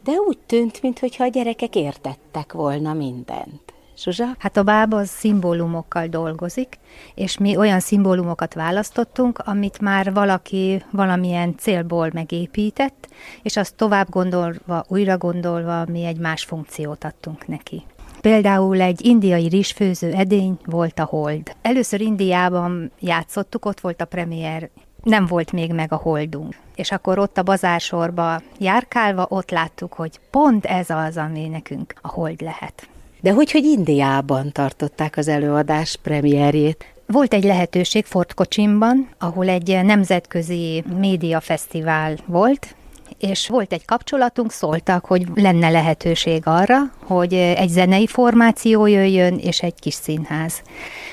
de 0.04 0.12
úgy 0.12 0.38
tűnt, 0.46 0.82
mintha 0.82 1.24
a 1.24 1.28
gyerekek 1.28 1.76
értettek 1.76 2.54
volna 2.54 2.94
mindent. 2.94 3.67
Zsuzsa? 3.98 4.26
Hát 4.38 4.58
a 4.58 4.64
bába 4.64 4.98
az 4.98 5.10
szimbólumokkal 5.10 6.08
dolgozik, 6.08 6.80
és 7.16 7.38
mi 7.38 7.58
olyan 7.58 7.80
szimbólumokat 7.80 8.54
választottunk, 8.54 9.40
amit 9.46 9.80
már 9.80 10.14
valaki 10.14 10.84
valamilyen 10.92 11.56
célból 11.58 12.10
megépített, 12.14 13.08
és 13.42 13.58
azt 13.58 13.76
tovább 13.76 14.10
gondolva, 14.10 14.86
újra 14.88 15.18
gondolva 15.18 15.86
mi 15.86 16.04
egy 16.04 16.18
más 16.18 16.44
funkciót 16.44 17.04
adtunk 17.04 17.48
neki. 17.48 17.84
Például 18.22 18.82
egy 18.82 19.06
indiai 19.06 19.48
rizsfőző 19.48 20.12
edény 20.14 20.58
volt 20.66 21.00
a 21.00 21.06
Hold. 21.06 21.56
Először 21.62 22.02
Indiában 22.02 22.92
játszottuk, 23.00 23.66
ott 23.66 23.80
volt 23.80 24.02
a 24.02 24.06
premier, 24.06 24.70
nem 25.04 25.26
volt 25.26 25.52
még 25.52 25.74
meg 25.74 25.92
a 25.92 25.96
Holdunk. 25.96 26.56
És 26.76 26.92
akkor 26.92 27.20
ott 27.20 27.38
a 27.38 27.44
bazársorba 27.44 28.42
járkálva 28.60 29.26
ott 29.30 29.52
láttuk, 29.52 29.94
hogy 29.94 30.20
pont 30.32 30.66
ez 30.66 30.90
az, 30.90 31.18
ami 31.18 31.48
nekünk 31.48 31.94
a 32.02 32.08
Hold 32.08 32.42
lehet. 32.42 32.88
De 33.22 33.32
hogy, 33.32 33.52
hogy 33.52 33.64
Indiában 33.64 34.52
tartották 34.52 35.18
az 35.18 35.28
előadás 35.28 35.98
premierjét? 36.02 36.86
Volt 37.06 37.34
egy 37.34 37.44
lehetőség 37.44 38.06
Fort 38.06 38.34
Kocsimban, 38.34 39.10
ahol 39.20 39.50
egy 39.50 39.80
nemzetközi 39.84 40.84
médiafesztivál 41.00 42.18
volt, 42.26 42.76
és 43.20 43.48
volt 43.48 43.74
egy 43.74 43.86
kapcsolatunk, 43.86 44.52
szóltak, 44.52 45.06
hogy 45.06 45.28
lenne 45.36 45.70
lehetőség 45.70 46.42
arra, 46.46 46.78
hogy 47.04 47.34
egy 47.34 47.70
zenei 47.70 48.08
formáció 48.08 48.86
jöjjön, 48.86 49.38
és 49.38 49.62
egy 49.62 49.80
kis 49.80 49.94
színház. 49.94 50.62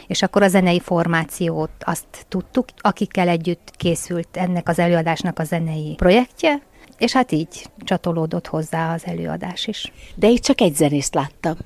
És 0.07 0.23
akkor 0.23 0.43
a 0.43 0.49
zenei 0.49 0.81
formációt 0.81 1.71
azt 1.81 2.07
tudtuk, 2.29 2.65
akikkel 2.77 3.29
együtt 3.29 3.71
készült 3.77 4.29
ennek 4.33 4.69
az 4.69 4.79
előadásnak 4.79 5.39
a 5.39 5.45
zenei 5.45 5.95
projektje, 5.97 6.63
és 6.99 7.13
hát 7.13 7.33
így 7.33 7.67
csatolódott 7.79 8.47
hozzá 8.47 8.95
az 8.95 9.03
előadás 9.07 9.67
is. 9.67 9.93
De 10.15 10.29
itt 10.29 10.43
csak 10.43 10.61
egy 10.61 10.75
zenészt 10.75 11.15
láttam. 11.15 11.57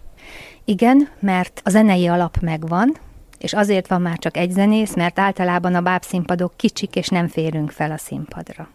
Igen, 0.68 1.09
mert 1.20 1.61
a 1.64 1.70
zenei 1.70 2.07
alap 2.07 2.37
megvan, 2.40 2.96
és 3.38 3.52
azért 3.52 3.88
van 3.88 4.00
már 4.00 4.18
csak 4.18 4.37
egy 4.37 4.50
zenész, 4.50 4.94
mert 4.94 5.18
általában 5.18 5.74
a 5.74 5.81
bábszínpadok 5.81 6.52
kicsik, 6.57 6.96
és 6.96 7.09
nem 7.09 7.28
férünk 7.28 7.70
fel 7.70 7.90
a 7.90 7.96
színpadra. 7.96 8.68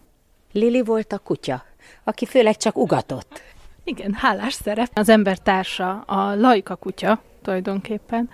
Lili 0.51 0.81
volt 0.81 1.13
a 1.13 1.17
kutya, 1.17 1.63
aki 2.03 2.25
főleg 2.25 2.57
csak 2.57 2.77
ugatott. 2.77 3.41
Igen, 3.83 4.13
hálás 4.13 4.53
szerep. 4.53 4.89
Az 4.93 5.09
ember 5.09 5.37
társa, 5.37 6.01
a 6.01 6.35
lajka 6.35 6.75
kutya 6.75 7.21
tulajdonképpen, 7.41 8.29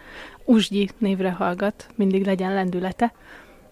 Usgyi 0.46 0.90
névre 0.98 1.32
hallgat, 1.32 1.88
mindig 1.96 2.26
legyen 2.26 2.54
lendülete. 2.54 3.14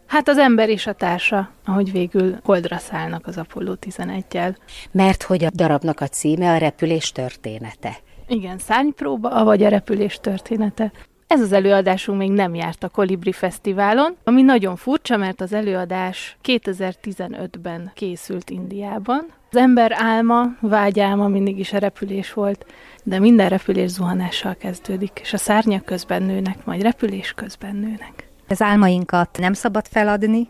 Hát 0.06 0.28
az 0.28 0.38
ember 0.38 0.70
és 0.70 0.88
a 0.88 0.94
társa, 0.94 1.52
ahogy 1.66 1.92
végül 1.92 2.40
holdra 2.44 2.78
szállnak 2.78 3.28
az 3.28 3.38
Apollo 3.38 3.74
11-jel. 3.82 4.56
Mert 4.92 5.24
hogy 5.24 5.44
a 5.44 5.50
darabnak 5.54 6.00
a 6.00 6.08
címe 6.08 6.54
a 6.54 6.58
repülés 6.58 7.12
története. 7.12 7.98
Igen, 8.28 8.58
szárnypróba, 8.58 9.44
vagy 9.44 9.64
a 9.64 9.70
repülés 9.70 10.20
története. 10.22 10.92
Ez 11.28 11.42
az 11.42 11.52
előadásunk 11.52 12.18
még 12.18 12.32
nem 12.32 12.56
járt 12.56 12.84
a 12.84 12.90
Kolibri 12.90 13.32
Fesztiválon, 13.32 14.16
ami 14.24 14.42
nagyon 14.42 14.76
furcsa, 14.76 15.18
mert 15.18 15.42
az 15.42 15.54
előadás 15.54 16.38
2015-ben 16.44 17.92
készült 17.94 18.50
Indiában. 18.50 19.26
Az 19.52 19.58
ember 19.58 19.92
álma, 19.96 20.44
vágyálma 20.60 21.28
mindig 21.28 21.60
is 21.60 21.74
a 21.74 21.78
repülés 21.78 22.34
volt, 22.34 22.66
de 23.04 23.20
minden 23.20 23.50
repülés 23.50 23.90
zuhanással 23.90 24.56
kezdődik, 24.56 25.20
és 25.22 25.34
a 25.34 25.38
szárnyak 25.38 25.86
közben 25.86 26.24
nőnek, 26.24 26.66
majd 26.66 26.82
repülés 26.82 27.34
közben 27.34 27.76
nőnek. 27.76 28.28
Az 28.48 28.62
álmainkat 28.62 29.38
nem 29.40 29.54
szabad 29.54 29.86
feladni, 29.88 30.50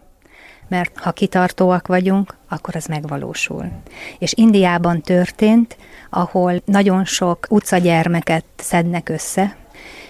mert 0.67 0.99
ha 0.99 1.12
kitartóak 1.12 1.88
vagyunk, 1.88 2.36
akkor 2.47 2.75
az 2.75 2.86
megvalósul. 2.86 3.71
És 4.19 4.34
Indiában 4.34 5.01
történt, 5.01 5.77
ahol 6.10 6.62
nagyon 6.65 7.06
sok 7.06 7.47
utcagyermeket 7.49 8.45
szednek 8.56 9.10
össze, 9.10 9.56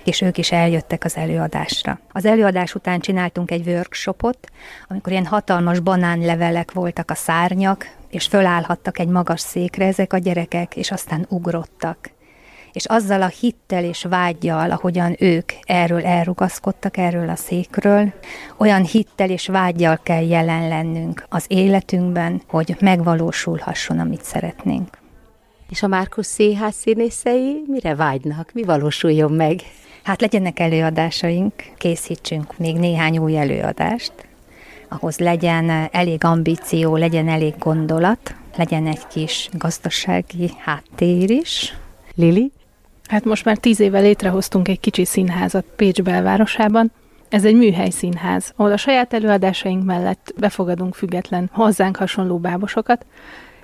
és 0.03 0.21
ők 0.21 0.37
is 0.37 0.51
eljöttek 0.51 1.03
az 1.03 1.17
előadásra. 1.17 1.99
Az 2.11 2.25
előadás 2.25 2.75
után 2.75 2.99
csináltunk 2.99 3.51
egy 3.51 3.67
workshopot, 3.67 4.37
amikor 4.87 5.11
ilyen 5.11 5.25
hatalmas 5.25 5.79
banánlevelek 5.79 6.71
voltak 6.71 7.11
a 7.11 7.15
szárnyak, 7.15 7.95
és 8.09 8.25
fölállhattak 8.25 8.99
egy 8.99 9.07
magas 9.07 9.41
székre 9.41 9.85
ezek 9.85 10.13
a 10.13 10.17
gyerekek, 10.17 10.75
és 10.75 10.91
aztán 10.91 11.25
ugrottak 11.29 12.09
és 12.77 12.85
azzal 12.85 13.21
a 13.21 13.27
hittel 13.27 13.83
és 13.83 14.03
vágyjal, 14.09 14.71
ahogyan 14.71 15.15
ők 15.19 15.51
erről 15.63 16.05
elrugaszkodtak, 16.05 16.97
erről 16.97 17.29
a 17.29 17.35
székről, 17.35 18.13
olyan 18.57 18.83
hittel 18.83 19.29
és 19.29 19.47
vágyjal 19.47 19.99
kell 20.03 20.27
jelen 20.27 20.67
lennünk 20.67 21.25
az 21.29 21.45
életünkben, 21.47 22.41
hogy 22.47 22.75
megvalósulhasson, 22.79 23.99
amit 23.99 24.23
szeretnénk. 24.23 24.97
És 25.69 25.83
a 25.83 25.87
Márkusz 25.87 26.27
Színház 26.27 26.75
színészei 26.75 27.63
mire 27.67 27.95
vágynak? 27.95 28.49
Mi 28.53 28.63
valósuljon 28.63 29.31
meg? 29.31 29.61
Hát 30.03 30.21
legyenek 30.21 30.59
előadásaink, 30.59 31.53
készítsünk 31.77 32.57
még 32.57 32.75
néhány 32.75 33.17
új 33.17 33.37
előadást, 33.37 34.13
ahhoz 34.87 35.17
legyen 35.17 35.89
elég 35.91 36.23
ambíció, 36.23 36.95
legyen 36.95 37.29
elég 37.29 37.53
gondolat, 37.57 38.35
legyen 38.55 38.87
egy 38.87 39.07
kis 39.07 39.49
gazdasági 39.51 40.51
háttér 40.57 41.29
is. 41.29 41.77
Lili? 42.15 42.51
Hát 43.07 43.25
most 43.25 43.45
már 43.45 43.57
tíz 43.57 43.79
éve 43.79 43.99
létrehoztunk 43.99 44.67
egy 44.67 44.79
kicsi 44.79 45.05
színházat 45.05 45.65
Pécs 45.75 46.01
belvárosában. 46.01 46.91
Ez 47.29 47.45
egy 47.45 47.55
műhely 47.55 47.89
színház, 47.89 48.53
ahol 48.55 48.71
a 48.71 48.77
saját 48.77 49.13
előadásaink 49.13 49.85
mellett 49.85 50.33
befogadunk 50.37 50.95
független, 50.95 51.49
hozzánk 51.53 51.95
hasonló 51.95 52.37
bábosokat, 52.37 53.05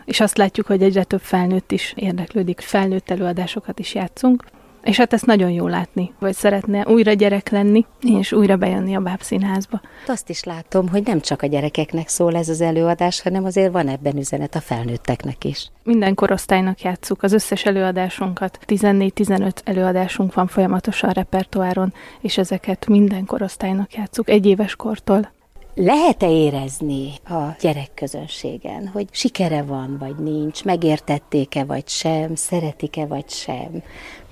és 0.06 0.20
azt 0.20 0.38
látjuk, 0.38 0.68
hogy 0.68 0.84
egyre 0.84 1.04
több 1.04 1.22
felnőtt 1.22 1.72
is 1.72 1.94
érdeklődik, 1.96 2.60
felnőtt 2.60 3.10
előadásokat 3.10 3.80
is 3.80 3.96
játszunk. 3.96 4.44
És 4.84 4.98
hát 4.98 5.14
ezt 5.14 5.26
nagyon 5.26 5.50
jó 5.50 5.68
látni, 5.68 6.14
vagy 6.20 6.34
szeretne 6.34 6.88
újra 6.88 7.14
gyerek 7.14 7.50
lenni, 7.50 7.86
és 8.02 8.32
újra 8.32 8.56
bejönni 8.56 8.96
a 8.96 9.00
bábszínházba. 9.00 9.82
Azt 10.08 10.30
is 10.30 10.44
látom, 10.44 10.88
hogy 10.88 11.04
nem 11.06 11.20
csak 11.20 11.42
a 11.42 11.48
gyerekeknek 11.48 12.08
szól 12.08 12.36
ez 12.36 12.50
az 12.50 12.62
előadás, 12.62 13.22
hanem 13.22 13.46
azért 13.46 13.72
van 13.72 13.88
ebben 13.88 14.18
üzenet 14.18 14.56
a 14.56 14.62
felnőtteknek 14.62 15.44
is. 15.44 15.72
Minden 15.84 16.14
korosztálynak 16.14 16.82
játszuk 16.82 17.24
az 17.24 17.34
összes 17.34 17.66
előadásunkat. 17.66 18.60
14-15 18.68 19.52
előadásunk 19.64 20.34
van 20.34 20.48
folyamatosan 20.48 21.10
a 21.10 21.14
repertoáron, 21.14 21.94
és 22.22 22.38
ezeket 22.38 22.88
minden 22.88 23.26
korosztálynak 23.26 23.94
játszuk, 23.94 24.30
egy 24.30 24.46
éves 24.46 24.76
kortól. 24.76 25.32
Lehet-e 25.76 26.30
érezni 26.30 27.14
a 27.26 27.56
gyerekközönségen, 27.62 28.88
hogy 28.88 29.08
sikere 29.12 29.64
van, 29.64 29.98
vagy 30.00 30.16
nincs, 30.16 30.64
megértették-e, 30.64 31.64
vagy 31.64 31.88
sem, 31.88 32.36
szeretik-e, 32.36 33.06
vagy 33.06 33.30
sem? 33.30 33.84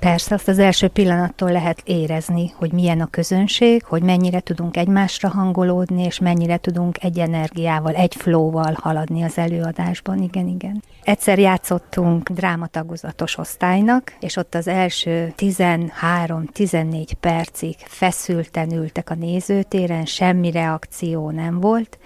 Persze, 0.01 0.35
azt 0.35 0.47
az 0.47 0.59
első 0.59 0.87
pillanattól 0.87 1.51
lehet 1.51 1.81
érezni, 1.85 2.53
hogy 2.55 2.71
milyen 2.71 3.01
a 3.01 3.09
közönség, 3.09 3.83
hogy 3.83 4.03
mennyire 4.03 4.39
tudunk 4.39 4.77
egymásra 4.77 5.29
hangolódni, 5.29 6.03
és 6.03 6.19
mennyire 6.19 6.57
tudunk 6.57 7.03
egy 7.03 7.19
energiával, 7.19 7.93
egy 7.93 8.15
flowval 8.15 8.77
haladni 8.81 9.23
az 9.23 9.37
előadásban. 9.37 10.21
Igen, 10.21 10.47
igen. 10.47 10.83
Egyszer 11.03 11.39
játszottunk 11.39 12.29
drámatagozatos 12.29 13.37
osztálynak, 13.37 14.13
és 14.19 14.35
ott 14.35 14.55
az 14.55 14.67
első 14.67 15.33
13-14 15.37 17.11
percig 17.19 17.75
feszülten 17.77 18.71
ültek 18.71 19.09
a 19.09 19.15
nézőtéren, 19.15 20.05
semmi 20.05 20.51
reakció 20.51 21.29
nem 21.29 21.59
volt, 21.59 21.97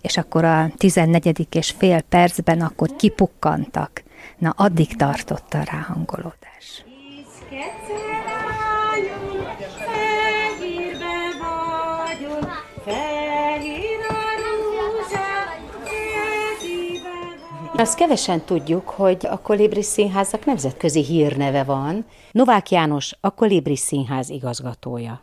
és 0.00 0.16
akkor 0.16 0.44
a 0.44 0.70
14. 0.76 1.46
és 1.50 1.74
fél 1.78 2.00
percben 2.00 2.60
akkor 2.60 2.96
kipukkantak. 2.96 4.02
Na, 4.38 4.54
addig 4.56 4.96
tartott 4.96 5.54
a 5.54 5.62
ráhangolódás. 5.70 6.84
Azt 17.76 17.96
kevesen 17.96 18.40
tudjuk, 18.40 18.88
hogy 18.88 19.26
a 19.26 19.40
Kolibris 19.40 19.84
Színháznak 19.84 20.44
nemzetközi 20.44 21.04
hírneve 21.04 21.64
van. 21.64 22.04
Novák 22.32 22.70
János 22.70 23.16
a 23.20 23.30
Kolibris 23.30 23.78
Színház 23.78 24.28
igazgatója 24.28 25.20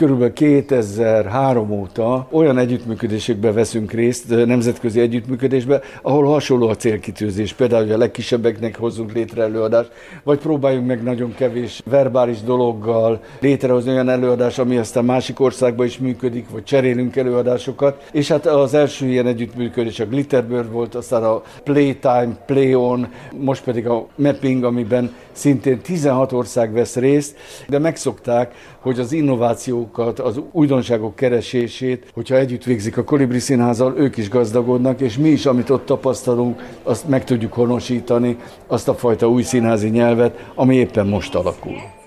körülbelül 0.00 0.32
2003 0.32 1.70
óta 1.70 2.26
olyan 2.30 2.58
együttműködésekbe 2.58 3.52
veszünk 3.52 3.92
részt, 3.92 4.46
nemzetközi 4.46 5.00
együttműködésbe, 5.00 5.80
ahol 6.02 6.24
hasonló 6.24 6.68
a 6.68 6.76
célkitűzés. 6.76 7.52
Például, 7.52 7.82
hogy 7.82 7.92
a 7.92 7.98
legkisebbeknek 7.98 8.76
hozzunk 8.76 9.12
létre 9.12 9.42
előadást, 9.42 9.90
vagy 10.22 10.38
próbáljunk 10.38 10.86
meg 10.86 11.02
nagyon 11.02 11.34
kevés 11.34 11.82
verbális 11.90 12.40
dologgal 12.40 13.20
létrehozni 13.40 13.90
olyan 13.90 14.08
előadást, 14.08 14.58
ami 14.58 14.76
aztán 14.76 15.04
másik 15.04 15.40
országban 15.40 15.86
is 15.86 15.98
működik, 15.98 16.50
vagy 16.50 16.64
cserélünk 16.64 17.16
előadásokat. 17.16 18.08
És 18.12 18.28
hát 18.28 18.46
az 18.46 18.74
első 18.74 19.06
ilyen 19.06 19.26
együttműködés 19.26 20.00
a 20.00 20.06
Glitterbird 20.06 20.70
volt, 20.70 20.94
aztán 20.94 21.22
a 21.24 21.42
Playtime, 21.64 22.36
Play 22.46 22.74
On, 22.74 23.08
most 23.36 23.64
pedig 23.64 23.86
a 23.88 24.06
Mapping, 24.14 24.64
amiben 24.64 25.14
szintén 25.40 25.80
16 25.80 26.32
ország 26.32 26.72
vesz 26.72 26.96
részt, 26.96 27.36
de 27.68 27.78
megszokták, 27.78 28.54
hogy 28.80 28.98
az 28.98 29.12
innovációkat, 29.12 30.18
az 30.18 30.40
újdonságok 30.52 31.16
keresését, 31.16 32.10
hogyha 32.14 32.36
együtt 32.36 32.64
végzik 32.64 32.96
a 32.96 33.04
Kolibri 33.04 33.38
Színházal, 33.38 33.94
ők 33.96 34.16
is 34.16 34.28
gazdagodnak, 34.28 35.00
és 35.00 35.16
mi 35.16 35.28
is, 35.28 35.46
amit 35.46 35.70
ott 35.70 35.86
tapasztalunk, 35.86 36.62
azt 36.82 37.08
meg 37.08 37.24
tudjuk 37.24 37.52
honosítani, 37.52 38.36
azt 38.66 38.88
a 38.88 38.94
fajta 38.94 39.28
új 39.28 39.42
színházi 39.42 39.88
nyelvet, 39.88 40.50
ami 40.54 40.74
éppen 40.74 41.06
most 41.06 41.34
alakul. 41.34 41.99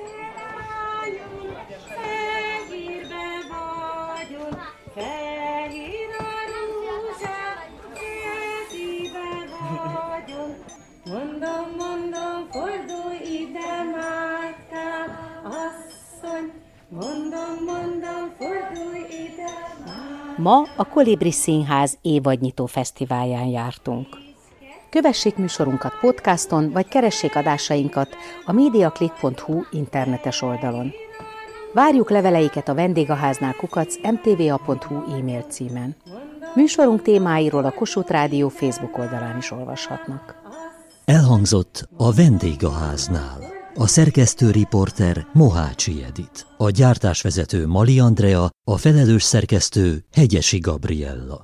Ma 20.43 20.67
a 20.75 20.86
Kolibri 20.86 21.32
Színház 21.32 21.97
évadnyitó 22.01 22.65
fesztiválján 22.65 23.45
jártunk. 23.45 24.08
Kövessék 24.89 25.36
műsorunkat 25.36 25.99
podcaston, 26.01 26.71
vagy 26.71 26.88
keressék 26.88 27.36
adásainkat 27.36 28.15
a 28.45 28.51
mediaclick.hu 28.51 29.62
internetes 29.71 30.41
oldalon. 30.41 30.91
Várjuk 31.73 32.10
leveleiket 32.10 32.69
a 32.69 32.73
vendégháznál 32.73 33.53
kukac 33.53 33.95
mtva.hu 34.12 35.17
e-mail 35.17 35.41
címen. 35.41 35.95
Műsorunk 36.56 37.01
témáiról 37.01 37.65
a 37.65 37.71
Kossuth 37.71 38.12
Rádió 38.12 38.49
Facebook 38.49 38.97
oldalán 38.97 39.38
is 39.38 39.51
olvashatnak. 39.51 40.36
Elhangzott 41.06 41.89
a 41.97 42.13
vendégháznál. 42.13 43.52
A 43.75 43.88
szerkesztő 43.88 44.51
riporter 44.51 45.27
Mohácsi 45.33 46.03
Edit, 46.03 46.47
a 46.57 46.69
gyártásvezető 46.69 47.67
Mali 47.67 47.99
Andrea, 47.99 48.49
a 48.63 48.77
felelős 48.77 49.23
szerkesztő 49.23 50.05
Hegyesi 50.12 50.59
Gabriella. 50.59 51.41